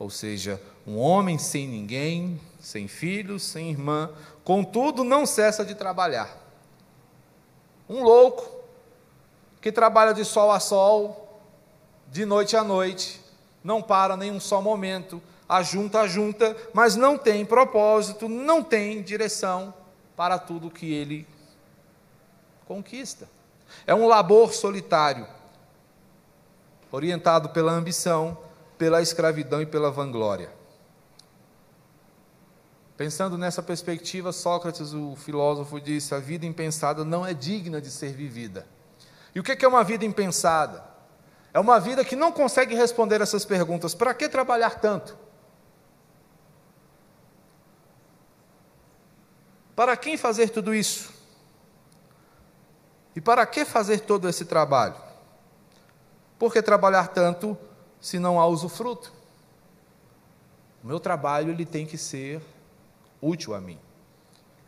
ou 0.00 0.08
seja, 0.08 0.58
um 0.86 0.96
homem 0.96 1.36
sem 1.36 1.68
ninguém, 1.68 2.40
sem 2.58 2.88
filhos, 2.88 3.42
sem 3.42 3.68
irmã, 3.68 4.10
contudo 4.42 5.04
não 5.04 5.26
cessa 5.26 5.62
de 5.62 5.74
trabalhar. 5.74 6.42
Um 7.86 8.02
louco 8.02 8.59
que 9.60 9.70
trabalha 9.70 10.12
de 10.14 10.24
sol 10.24 10.50
a 10.50 10.58
sol, 10.58 11.40
de 12.08 12.24
noite 12.24 12.56
a 12.56 12.64
noite, 12.64 13.20
não 13.62 13.82
para 13.82 14.16
nenhum 14.16 14.40
só 14.40 14.60
momento, 14.60 15.22
ajunta, 15.48 16.00
ajunta, 16.00 16.56
mas 16.72 16.96
não 16.96 17.18
tem 17.18 17.44
propósito, 17.44 18.28
não 18.28 18.62
tem 18.62 19.02
direção 19.02 19.74
para 20.16 20.38
tudo 20.38 20.70
que 20.70 20.92
ele 20.92 21.26
conquista. 22.66 23.28
É 23.86 23.94
um 23.94 24.06
labor 24.06 24.52
solitário, 24.52 25.26
orientado 26.90 27.50
pela 27.50 27.72
ambição, 27.72 28.38
pela 28.78 29.02
escravidão 29.02 29.60
e 29.60 29.66
pela 29.66 29.90
vanglória. 29.90 30.50
Pensando 32.96 33.38
nessa 33.38 33.62
perspectiva, 33.62 34.30
Sócrates, 34.30 34.92
o 34.92 35.16
filósofo, 35.16 35.80
disse: 35.80 36.14
a 36.14 36.18
vida 36.18 36.44
impensada 36.46 37.04
não 37.04 37.24
é 37.24 37.32
digna 37.32 37.80
de 37.80 37.90
ser 37.90 38.12
vivida. 38.12 38.66
E 39.34 39.40
o 39.40 39.42
que 39.42 39.64
é 39.64 39.68
uma 39.68 39.84
vida 39.84 40.04
impensada? 40.04 40.84
É 41.52 41.58
uma 41.58 41.78
vida 41.80 42.04
que 42.04 42.16
não 42.16 42.32
consegue 42.32 42.74
responder 42.74 43.20
essas 43.20 43.44
perguntas: 43.44 43.94
para 43.94 44.14
que 44.14 44.28
trabalhar 44.28 44.80
tanto? 44.80 45.16
Para 49.74 49.96
quem 49.96 50.16
fazer 50.16 50.50
tudo 50.50 50.74
isso? 50.74 51.12
E 53.16 53.20
para 53.20 53.44
que 53.46 53.64
fazer 53.64 54.00
todo 54.00 54.28
esse 54.28 54.44
trabalho? 54.44 54.96
Por 56.38 56.52
que 56.52 56.62
trabalhar 56.62 57.08
tanto 57.08 57.56
se 58.00 58.18
não 58.18 58.40
há 58.40 58.46
usufruto. 58.46 59.12
O 60.82 60.86
meu 60.86 60.98
trabalho 60.98 61.50
ele 61.50 61.66
tem 61.66 61.84
que 61.84 61.98
ser 61.98 62.40
útil 63.20 63.54
a 63.54 63.60
mim. 63.60 63.78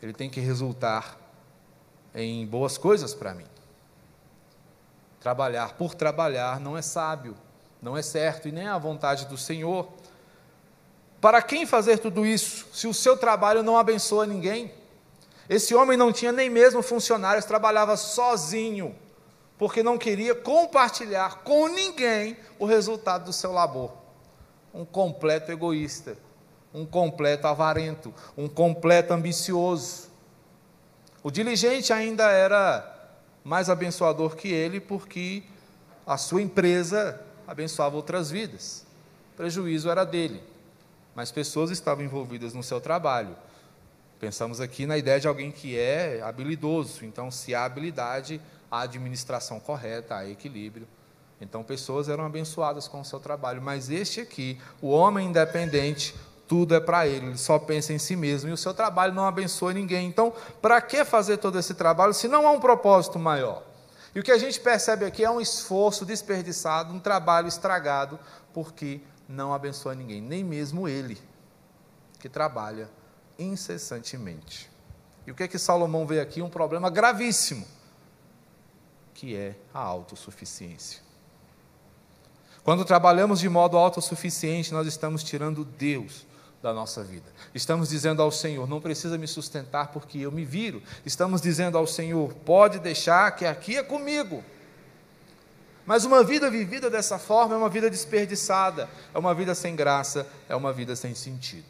Ele 0.01 0.13
tem 0.13 0.29
que 0.29 0.39
resultar 0.39 1.17
em 2.13 2.45
boas 2.45 2.77
coisas 2.77 3.15
para 3.15 3.33
mim. 3.33 3.45
Trabalhar 5.23 5.73
por 5.75 5.95
trabalhar 5.95 6.59
não 6.59 6.77
é 6.77 6.81
sábio, 6.81 7.33
não 7.81 7.97
é 7.97 8.01
certo 8.01 8.49
e 8.49 8.51
nem 8.51 8.65
é 8.65 8.69
a 8.69 8.77
vontade 8.77 9.25
do 9.25 9.37
Senhor. 9.37 9.87
Para 11.21 11.41
quem 11.41 11.65
fazer 11.65 11.99
tudo 11.99 12.25
isso, 12.25 12.67
se 12.73 12.87
o 12.87 12.93
seu 12.93 13.15
trabalho 13.15 13.63
não 13.63 13.77
abençoa 13.77 14.27
ninguém? 14.27 14.73
Esse 15.49 15.73
homem 15.73 15.97
não 15.97 16.11
tinha 16.11 16.33
nem 16.33 16.49
mesmo 16.49 16.83
funcionários, 16.83 17.45
trabalhava 17.45 17.95
sozinho 17.95 18.93
porque 19.57 19.81
não 19.81 19.97
queria 19.97 20.35
compartilhar 20.35 21.37
com 21.43 21.69
ninguém 21.69 22.35
o 22.59 22.65
resultado 22.65 23.23
do 23.23 23.31
seu 23.31 23.53
labor. 23.53 23.93
Um 24.73 24.83
completo 24.83 25.53
egoísta, 25.53 26.17
um 26.73 26.85
completo 26.85 27.47
avarento, 27.47 28.13
um 28.37 28.49
completo 28.49 29.13
ambicioso. 29.13 30.09
O 31.23 31.31
diligente 31.31 31.93
ainda 31.93 32.29
era 32.29 32.92
mais 33.43 33.69
abençoador 33.69 34.35
que 34.35 34.47
ele, 34.47 34.79
porque 34.79 35.43
a 36.05 36.17
sua 36.17 36.41
empresa 36.41 37.19
abençoava 37.47 37.95
outras 37.95 38.31
vidas. 38.31 38.85
O 39.33 39.37
prejuízo 39.37 39.89
era 39.89 40.03
dele, 40.03 40.41
mas 41.15 41.31
pessoas 41.31 41.71
estavam 41.71 42.03
envolvidas 42.03 42.53
no 42.53 42.63
seu 42.63 42.79
trabalho. 42.79 43.35
Pensamos 44.19 44.61
aqui 44.61 44.85
na 44.85 44.97
ideia 44.97 45.19
de 45.19 45.27
alguém 45.27 45.51
que 45.51 45.77
é 45.77 46.21
habilidoso, 46.21 47.03
então, 47.03 47.29
se 47.29 47.53
há 47.53 47.65
habilidade, 47.65 48.39
a 48.71 48.81
administração 48.81 49.59
correta, 49.59 50.15
a 50.15 50.27
equilíbrio 50.27 50.87
Então, 51.39 51.61
pessoas 51.63 52.09
eram 52.09 52.25
abençoadas 52.25 52.87
com 52.87 53.01
o 53.01 53.05
seu 53.05 53.19
trabalho. 53.19 53.61
Mas 53.61 53.89
este 53.89 54.21
aqui, 54.21 54.57
o 54.81 54.89
homem 54.89 55.27
independente, 55.27 56.15
tudo 56.47 56.75
é 56.75 56.79
para 56.79 57.07
ele, 57.07 57.27
ele 57.27 57.37
só 57.37 57.57
pensa 57.57 57.93
em 57.93 57.97
si 57.97 58.15
mesmo 58.15 58.49
e 58.49 58.53
o 58.53 58.57
seu 58.57 58.73
trabalho 58.73 59.13
não 59.13 59.25
abençoa 59.25 59.73
ninguém. 59.73 60.07
Então, 60.07 60.33
para 60.61 60.81
que 60.81 61.05
fazer 61.05 61.37
todo 61.37 61.57
esse 61.57 61.73
trabalho 61.73 62.13
se 62.13 62.27
não 62.27 62.45
há 62.45 62.51
um 62.51 62.59
propósito 62.59 63.17
maior? 63.17 63.63
E 64.13 64.19
o 64.19 64.23
que 64.23 64.31
a 64.31 64.37
gente 64.37 64.59
percebe 64.59 65.05
aqui 65.05 65.23
é 65.23 65.31
um 65.31 65.41
esforço 65.41 66.05
desperdiçado, 66.05 66.93
um 66.93 66.99
trabalho 66.99 67.47
estragado, 67.47 68.19
porque 68.53 69.01
não 69.27 69.53
abençoa 69.53 69.95
ninguém, 69.95 70.21
nem 70.21 70.43
mesmo 70.43 70.87
ele, 70.87 71.19
que 72.19 72.29
trabalha 72.29 72.89
incessantemente. 73.39 74.69
E 75.25 75.31
o 75.31 75.35
que 75.35 75.43
é 75.43 75.47
que 75.47 75.57
Salomão 75.57 76.05
vê 76.05 76.19
aqui? 76.19 76.41
Um 76.41 76.49
problema 76.49 76.89
gravíssimo, 76.89 77.65
que 79.13 79.35
é 79.35 79.55
a 79.73 79.79
autossuficiência. 79.79 81.01
Quando 82.63 82.85
trabalhamos 82.85 83.39
de 83.39 83.49
modo 83.49 83.77
autossuficiente, 83.77 84.71
nós 84.71 84.85
estamos 84.85 85.23
tirando 85.23 85.65
Deus 85.65 86.27
da 86.63 86.73
nossa 86.73 87.03
vida. 87.03 87.29
Estamos 87.53 87.89
dizendo 87.89 88.21
ao 88.21 88.31
Senhor: 88.31 88.67
não 88.67 88.79
precisa 88.79 89.17
me 89.17 89.27
sustentar 89.27 89.89
porque 89.89 90.19
eu 90.19 90.31
me 90.31 90.45
viro. 90.45 90.81
Estamos 91.05 91.41
dizendo 91.41 91.77
ao 91.77 91.85
Senhor: 91.85 92.33
pode 92.45 92.79
deixar 92.79 93.29
que 93.35 93.45
aqui 93.45 93.75
é 93.75 93.83
comigo. 93.83 94.41
Mas 95.85 96.05
uma 96.05 96.23
vida 96.23 96.49
vivida 96.49 96.89
dessa 96.89 97.19
forma 97.19 97.53
é 97.53 97.57
uma 97.57 97.67
vida 97.67 97.89
desperdiçada, 97.89 98.89
é 99.13 99.19
uma 99.19 99.35
vida 99.35 99.53
sem 99.53 99.75
graça, 99.75 100.25
é 100.47 100.55
uma 100.55 100.71
vida 100.71 100.95
sem 100.95 101.13
sentido. 101.13 101.65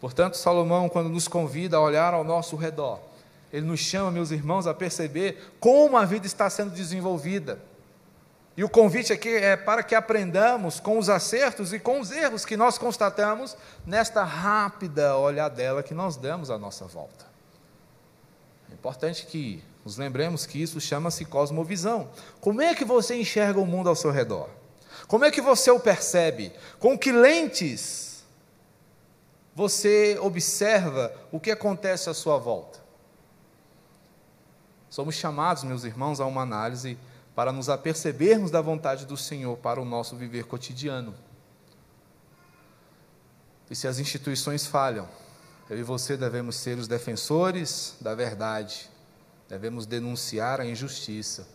Portanto, 0.00 0.38
Salomão, 0.38 0.88
quando 0.88 1.10
nos 1.10 1.28
convida 1.28 1.76
a 1.76 1.80
olhar 1.80 2.14
ao 2.14 2.24
nosso 2.24 2.56
redor, 2.56 2.98
ele 3.52 3.66
nos 3.66 3.80
chama, 3.80 4.10
meus 4.10 4.30
irmãos, 4.30 4.66
a 4.66 4.72
perceber 4.72 5.52
como 5.60 5.98
a 5.98 6.06
vida 6.06 6.26
está 6.26 6.48
sendo 6.48 6.70
desenvolvida 6.70 7.60
e 8.56 8.64
o 8.64 8.70
convite 8.70 9.12
aqui 9.12 9.28
é 9.28 9.54
para 9.54 9.82
que 9.82 9.94
aprendamos 9.94 10.80
com 10.80 10.98
os 10.98 11.10
acertos 11.10 11.74
e 11.74 11.78
com 11.78 12.00
os 12.00 12.10
erros 12.10 12.46
que 12.46 12.56
nós 12.56 12.78
constatamos 12.78 13.54
nesta 13.84 14.24
rápida 14.24 15.14
olhadela 15.16 15.82
que 15.82 15.92
nós 15.92 16.16
damos 16.16 16.50
à 16.50 16.56
nossa 16.56 16.86
volta. 16.86 17.26
É 18.70 18.72
importante 18.72 19.26
que 19.26 19.62
nos 19.84 19.98
lembremos 19.98 20.46
que 20.46 20.60
isso 20.60 20.80
chama-se 20.80 21.26
cosmovisão. 21.26 22.08
Como 22.40 22.62
é 22.62 22.74
que 22.74 22.84
você 22.84 23.14
enxerga 23.14 23.60
o 23.60 23.66
mundo 23.66 23.90
ao 23.90 23.94
seu 23.94 24.10
redor? 24.10 24.48
Como 25.06 25.26
é 25.26 25.30
que 25.30 25.42
você 25.42 25.70
o 25.70 25.78
percebe? 25.78 26.50
Com 26.78 26.98
que 26.98 27.12
lentes 27.12 28.24
você 29.54 30.18
observa 30.18 31.14
o 31.30 31.38
que 31.38 31.50
acontece 31.50 32.08
à 32.08 32.14
sua 32.14 32.38
volta? 32.38 32.80
Somos 34.88 35.14
chamados, 35.14 35.62
meus 35.62 35.84
irmãos, 35.84 36.20
a 36.20 36.26
uma 36.26 36.40
análise 36.40 36.98
para 37.36 37.52
nos 37.52 37.68
apercebermos 37.68 38.50
da 38.50 38.62
vontade 38.62 39.04
do 39.04 39.14
Senhor 39.14 39.58
para 39.58 39.78
o 39.78 39.84
nosso 39.84 40.16
viver 40.16 40.44
cotidiano. 40.44 41.14
E 43.70 43.76
se 43.76 43.86
as 43.86 43.98
instituições 43.98 44.66
falham, 44.66 45.06
eu 45.68 45.78
e 45.78 45.82
você 45.82 46.16
devemos 46.16 46.56
ser 46.56 46.78
os 46.78 46.88
defensores 46.88 47.94
da 48.00 48.14
verdade, 48.14 48.88
devemos 49.50 49.84
denunciar 49.84 50.62
a 50.62 50.66
injustiça, 50.66 51.46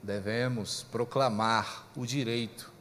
devemos 0.00 0.84
proclamar 0.92 1.88
o 1.96 2.06
direito. 2.06 2.72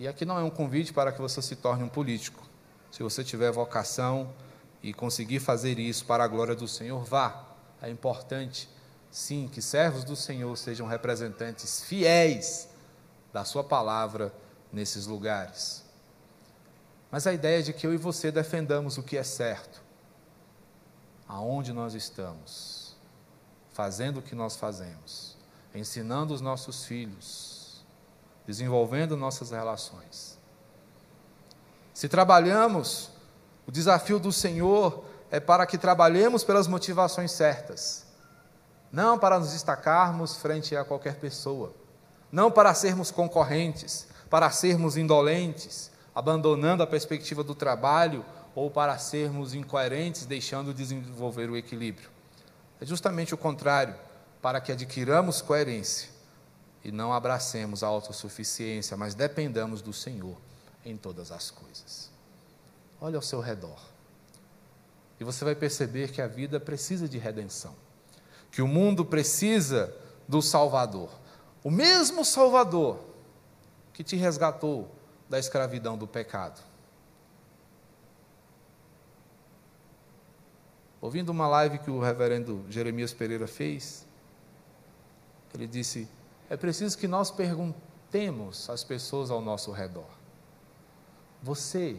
E 0.00 0.08
aqui 0.08 0.24
não 0.24 0.36
é 0.36 0.42
um 0.42 0.50
convite 0.50 0.92
para 0.92 1.12
que 1.12 1.20
você 1.20 1.40
se 1.40 1.54
torne 1.54 1.84
um 1.84 1.88
político. 1.88 2.44
Se 2.90 3.00
você 3.00 3.22
tiver 3.22 3.52
vocação 3.52 4.34
e 4.82 4.92
conseguir 4.92 5.38
fazer 5.38 5.78
isso 5.78 6.04
para 6.04 6.24
a 6.24 6.26
glória 6.26 6.56
do 6.56 6.66
Senhor, 6.66 7.04
vá. 7.04 7.44
É 7.80 7.88
importante 7.88 8.73
Sim, 9.14 9.46
que 9.46 9.62
servos 9.62 10.02
do 10.02 10.16
Senhor 10.16 10.58
sejam 10.58 10.88
representantes 10.88 11.84
fiéis 11.84 12.68
da 13.32 13.44
Sua 13.44 13.62
palavra 13.62 14.34
nesses 14.72 15.06
lugares. 15.06 15.84
Mas 17.12 17.24
a 17.24 17.32
ideia 17.32 17.60
é 17.60 17.62
de 17.62 17.72
que 17.72 17.86
eu 17.86 17.94
e 17.94 17.96
você 17.96 18.32
defendamos 18.32 18.98
o 18.98 19.04
que 19.04 19.16
é 19.16 19.22
certo, 19.22 19.80
aonde 21.28 21.72
nós 21.72 21.94
estamos, 21.94 22.96
fazendo 23.72 24.18
o 24.18 24.22
que 24.22 24.34
nós 24.34 24.56
fazemos, 24.56 25.36
ensinando 25.72 26.34
os 26.34 26.40
nossos 26.40 26.84
filhos, 26.84 27.84
desenvolvendo 28.44 29.16
nossas 29.16 29.52
relações. 29.52 30.36
Se 31.94 32.08
trabalhamos, 32.08 33.12
o 33.64 33.70
desafio 33.70 34.18
do 34.18 34.32
Senhor 34.32 35.04
é 35.30 35.38
para 35.38 35.66
que 35.66 35.78
trabalhemos 35.78 36.42
pelas 36.42 36.66
motivações 36.66 37.30
certas 37.30 38.04
não 38.94 39.18
para 39.18 39.40
nos 39.40 39.50
destacarmos 39.50 40.36
frente 40.36 40.76
a 40.76 40.84
qualquer 40.84 41.16
pessoa, 41.16 41.74
não 42.30 42.48
para 42.48 42.72
sermos 42.74 43.10
concorrentes, 43.10 44.06
para 44.30 44.48
sermos 44.52 44.96
indolentes, 44.96 45.90
abandonando 46.14 46.80
a 46.80 46.86
perspectiva 46.86 47.42
do 47.42 47.56
trabalho 47.56 48.24
ou 48.54 48.70
para 48.70 48.96
sermos 48.96 49.52
incoerentes, 49.52 50.26
deixando 50.26 50.72
de 50.72 50.78
desenvolver 50.78 51.50
o 51.50 51.56
equilíbrio. 51.56 52.08
É 52.80 52.86
justamente 52.86 53.34
o 53.34 53.36
contrário, 53.36 53.96
para 54.40 54.60
que 54.60 54.70
adquiramos 54.70 55.42
coerência 55.42 56.08
e 56.84 56.92
não 56.92 57.12
abracemos 57.12 57.82
a 57.82 57.88
autossuficiência, 57.88 58.96
mas 58.96 59.16
dependamos 59.16 59.82
do 59.82 59.92
Senhor 59.92 60.36
em 60.84 60.96
todas 60.96 61.32
as 61.32 61.50
coisas. 61.50 62.12
Olha 63.00 63.16
ao 63.16 63.22
seu 63.22 63.40
redor. 63.40 63.80
E 65.18 65.24
você 65.24 65.44
vai 65.44 65.56
perceber 65.56 66.12
que 66.12 66.22
a 66.22 66.28
vida 66.28 66.60
precisa 66.60 67.08
de 67.08 67.18
redenção 67.18 67.82
que 68.54 68.62
o 68.62 68.68
mundo 68.68 69.04
precisa 69.04 69.92
do 70.28 70.40
Salvador. 70.40 71.10
O 71.64 71.72
mesmo 71.72 72.24
Salvador 72.24 73.00
que 73.92 74.04
te 74.04 74.14
resgatou 74.14 74.88
da 75.28 75.40
escravidão 75.40 75.98
do 75.98 76.06
pecado. 76.06 76.62
Ouvindo 81.00 81.30
uma 81.30 81.48
live 81.48 81.80
que 81.80 81.90
o 81.90 81.98
reverendo 81.98 82.64
Jeremias 82.70 83.12
Pereira 83.12 83.48
fez, 83.48 84.06
ele 85.52 85.66
disse: 85.66 86.08
é 86.48 86.56
preciso 86.56 86.96
que 86.96 87.08
nós 87.08 87.32
perguntemos 87.32 88.70
às 88.70 88.84
pessoas 88.84 89.32
ao 89.32 89.40
nosso 89.40 89.72
redor: 89.72 90.08
Você 91.42 91.98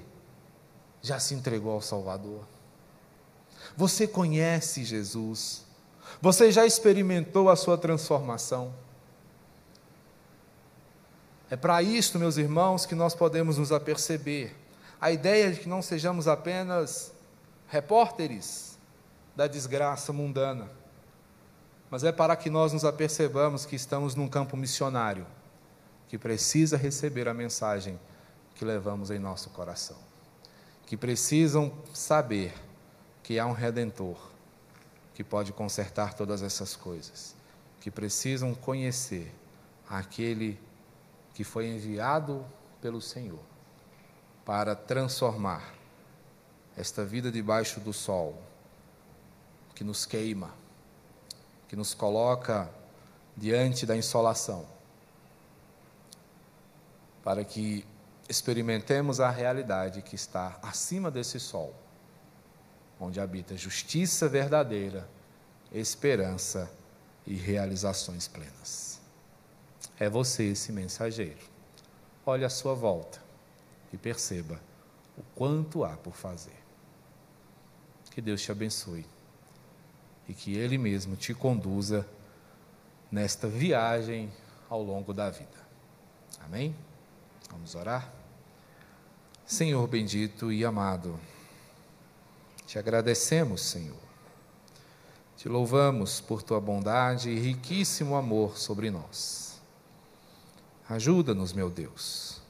já 1.02 1.20
se 1.20 1.34
entregou 1.34 1.74
ao 1.74 1.82
Salvador? 1.82 2.48
Você 3.76 4.08
conhece 4.08 4.86
Jesus? 4.86 5.65
Você 6.26 6.52
já 6.52 6.66
experimentou 6.66 7.52
a 7.52 7.56
sua 7.56 7.78
transformação? 7.78 8.74
É 11.52 11.56
para 11.56 11.84
isto, 11.84 12.18
meus 12.18 12.38
irmãos, 12.38 12.84
que 12.84 12.96
nós 12.96 13.14
podemos 13.14 13.60
nos 13.60 13.72
aperceber. 13.72 14.56
A 15.00 15.12
ideia 15.12 15.52
de 15.52 15.60
que 15.60 15.70
não 15.70 15.84
sejamos 15.84 16.28
apenas 16.28 17.14
repórteres 17.68 18.76
da 19.36 19.46
desgraça 19.46 20.12
mundana, 20.12 20.68
mas 21.92 22.04
é 22.04 22.12
para 22.12 22.36
que 22.36 22.50
nós 22.50 22.74
nos 22.74 22.84
apercebamos 22.84 23.64
que 23.64 23.76
estamos 23.76 24.16
num 24.16 24.28
campo 24.28 24.58
missionário, 24.58 25.28
que 26.10 26.18
precisa 26.18 26.76
receber 26.76 27.28
a 27.28 27.36
mensagem 27.36 28.00
que 28.56 28.66
levamos 28.66 29.12
em 29.12 29.20
nosso 29.20 29.52
coração, 29.52 29.98
que 30.88 30.98
precisam 30.98 31.72
saber 31.94 32.52
que 33.22 33.38
há 33.38 33.46
um 33.46 33.54
redentor 33.54 34.34
que 35.16 35.24
pode 35.24 35.54
consertar 35.54 36.14
todas 36.14 36.44
essas 36.44 36.76
coisas, 36.76 37.34
que 37.80 37.90
precisam 37.90 38.54
conhecer 38.54 39.34
aquele 39.90 40.60
que 41.34 41.46
foi 41.46 41.68
enviado 41.68 42.46
pelo 42.82 43.02
Senhor 43.02 43.40
para 44.44 44.76
transformar 44.76 45.74
esta 46.76 47.06
vida 47.06 47.32
debaixo 47.32 47.80
do 47.80 47.94
sol, 47.94 48.38
que 49.74 49.86
nos 49.86 50.06
queima, 50.06 50.54
que 51.70 51.78
nos 51.78 51.94
coloca 51.94 52.70
diante 53.38 53.86
da 53.86 53.96
insolação, 53.96 54.68
para 57.24 57.46
que 57.46 57.86
experimentemos 58.28 59.22
a 59.22 59.30
realidade 59.30 60.02
que 60.02 60.16
está 60.16 60.60
acima 60.62 61.10
desse 61.10 61.40
sol 61.40 61.74
onde 63.00 63.20
habita 63.20 63.58
justiça 63.58 64.28
verdadeira, 64.28 65.08
esperança 65.72 66.72
e 67.26 67.36
realizações 67.36 68.28
plenas. 68.28 69.02
É 70.00 70.10
você 70.10 70.44
esse 70.44 70.72
mensageiro. 70.72 71.40
Olhe 72.26 72.46
à 72.46 72.50
sua 72.50 72.74
volta 72.74 73.22
e 73.92 73.98
perceba 73.98 74.60
o 75.18 75.24
quanto 75.36 75.84
há 75.84 75.96
por 75.96 76.16
fazer. 76.16 76.58
Que 78.12 78.22
Deus 78.22 78.42
te 78.42 78.52
abençoe 78.52 79.06
e 80.28 80.34
que 80.34 80.58
Ele 80.58 80.78
mesmo 80.78 81.16
te 81.16 81.34
conduza 81.34 82.08
nesta 83.12 83.48
viagem 83.48 84.32
ao 84.70 84.82
longo 84.82 85.14
da 85.14 85.30
vida. 85.30 85.66
Amém? 86.42 86.76
Vamos 87.50 87.76
orar? 87.76 88.12
Senhor 89.46 89.88
bendito 89.88 90.52
e 90.52 90.66
amado, 90.66 91.20
te 92.76 92.80
agradecemos, 92.80 93.62
Senhor, 93.62 93.96
Te 95.38 95.48
louvamos 95.48 96.20
por 96.20 96.44
tua 96.44 96.60
bondade 96.60 97.30
e 97.30 97.40
riquíssimo 97.40 98.18
amor 98.18 98.58
sobre 98.58 98.92
nós. 98.92 99.62
Ajuda-nos, 100.90 101.54
meu 101.54 101.70
Deus, 101.70 102.42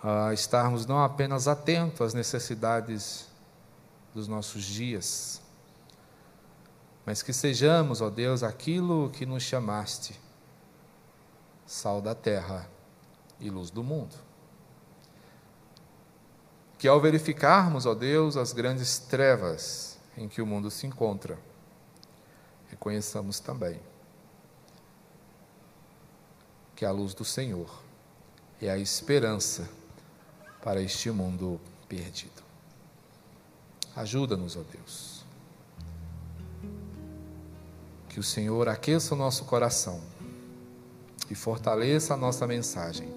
a 0.00 0.32
estarmos 0.32 0.86
não 0.86 1.02
apenas 1.02 1.48
atentos 1.48 2.06
às 2.06 2.14
necessidades 2.14 3.26
dos 4.14 4.28
nossos 4.28 4.62
dias, 4.62 5.42
mas 7.04 7.20
que 7.20 7.32
sejamos, 7.32 8.00
ó 8.00 8.10
Deus, 8.10 8.44
aquilo 8.44 9.10
que 9.10 9.26
nos 9.26 9.42
chamaste, 9.42 10.20
sal 11.66 12.00
da 12.00 12.14
terra 12.14 12.70
e 13.40 13.50
luz 13.50 13.70
do 13.70 13.82
mundo. 13.82 14.31
Que 16.82 16.88
ao 16.88 17.00
verificarmos, 17.00 17.86
ó 17.86 17.94
Deus, 17.94 18.36
as 18.36 18.52
grandes 18.52 18.98
trevas 18.98 19.96
em 20.16 20.26
que 20.26 20.42
o 20.42 20.46
mundo 20.46 20.68
se 20.68 20.84
encontra, 20.84 21.38
reconheçamos 22.68 23.38
também 23.38 23.78
que 26.74 26.84
a 26.84 26.90
luz 26.90 27.14
do 27.14 27.24
Senhor 27.24 27.70
é 28.60 28.68
a 28.68 28.76
esperança 28.76 29.70
para 30.60 30.82
este 30.82 31.08
mundo 31.12 31.60
perdido. 31.88 32.42
Ajuda-nos, 33.94 34.56
ó 34.56 34.62
Deus. 34.72 35.24
Que 38.08 38.18
o 38.18 38.24
Senhor 38.24 38.68
aqueça 38.68 39.14
o 39.14 39.16
nosso 39.16 39.44
coração 39.44 40.00
e 41.30 41.34
fortaleça 41.36 42.14
a 42.14 42.16
nossa 42.16 42.44
mensagem, 42.44 43.14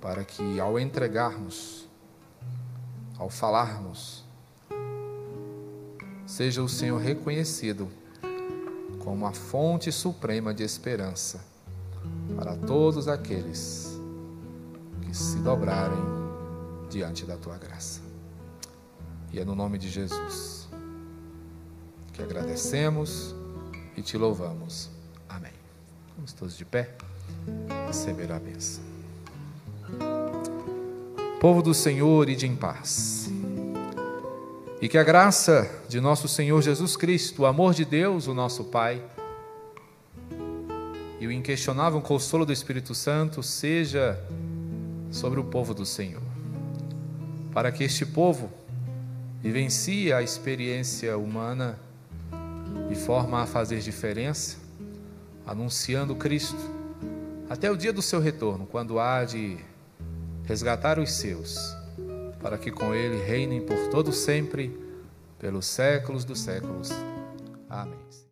para 0.00 0.24
que 0.24 0.58
ao 0.58 0.80
entregarmos, 0.80 1.84
ao 3.18 3.28
falarmos, 3.28 4.24
seja 6.26 6.62
o 6.62 6.68
Senhor 6.68 7.00
reconhecido 7.00 7.88
como 9.02 9.26
a 9.26 9.32
fonte 9.32 9.92
suprema 9.92 10.52
de 10.54 10.62
esperança 10.62 11.44
para 12.36 12.56
todos 12.56 13.06
aqueles 13.06 14.00
que 15.02 15.14
se 15.14 15.38
dobrarem 15.38 16.02
diante 16.90 17.24
da 17.24 17.36
tua 17.36 17.58
graça. 17.58 18.00
E 19.32 19.38
é 19.38 19.44
no 19.44 19.54
nome 19.54 19.78
de 19.78 19.88
Jesus 19.88 20.68
que 22.12 22.22
agradecemos 22.22 23.34
e 23.96 24.02
te 24.02 24.16
louvamos. 24.16 24.88
Amém. 25.28 25.52
Vamos 26.16 26.32
todos 26.32 26.56
de 26.56 26.64
pé 26.64 26.94
receber 27.86 28.30
a 28.32 28.38
bênção. 28.38 28.93
Povo 31.44 31.60
do 31.60 31.74
Senhor, 31.74 32.30
ide 32.30 32.46
em 32.46 32.56
paz. 32.56 33.30
E 34.80 34.88
que 34.88 34.96
a 34.96 35.04
graça 35.04 35.70
de 35.86 36.00
nosso 36.00 36.26
Senhor 36.26 36.62
Jesus 36.62 36.96
Cristo, 36.96 37.42
o 37.42 37.44
amor 37.44 37.74
de 37.74 37.84
Deus, 37.84 38.26
o 38.26 38.32
nosso 38.32 38.64
Pai, 38.64 39.02
e 41.20 41.26
o 41.26 41.30
inquestionável 41.30 42.00
consolo 42.00 42.46
do 42.46 42.52
Espírito 42.54 42.94
Santo 42.94 43.42
seja 43.42 44.18
sobre 45.10 45.38
o 45.38 45.44
povo 45.44 45.74
do 45.74 45.84
Senhor. 45.84 46.22
Para 47.52 47.70
que 47.70 47.84
este 47.84 48.06
povo 48.06 48.50
vivencie 49.42 50.14
a 50.14 50.22
experiência 50.22 51.18
humana 51.18 51.78
de 52.88 52.94
forma 52.94 53.42
a 53.42 53.46
fazer 53.46 53.80
diferença, 53.80 54.56
anunciando 55.46 56.16
Cristo, 56.16 56.70
até 57.50 57.70
o 57.70 57.76
dia 57.76 57.92
do 57.92 58.00
seu 58.00 58.18
retorno, 58.18 58.64
quando 58.64 58.98
há 58.98 59.26
de 59.26 59.58
resgatar 60.46 60.98
os 60.98 61.12
seus, 61.12 61.74
para 62.40 62.58
que 62.58 62.70
com 62.70 62.94
ele 62.94 63.22
reinem 63.24 63.60
por 63.60 63.88
todo 63.90 64.12
sempre, 64.12 64.78
pelos 65.38 65.66
séculos 65.66 66.24
dos 66.24 66.40
séculos. 66.40 66.90
Amém. 67.68 68.23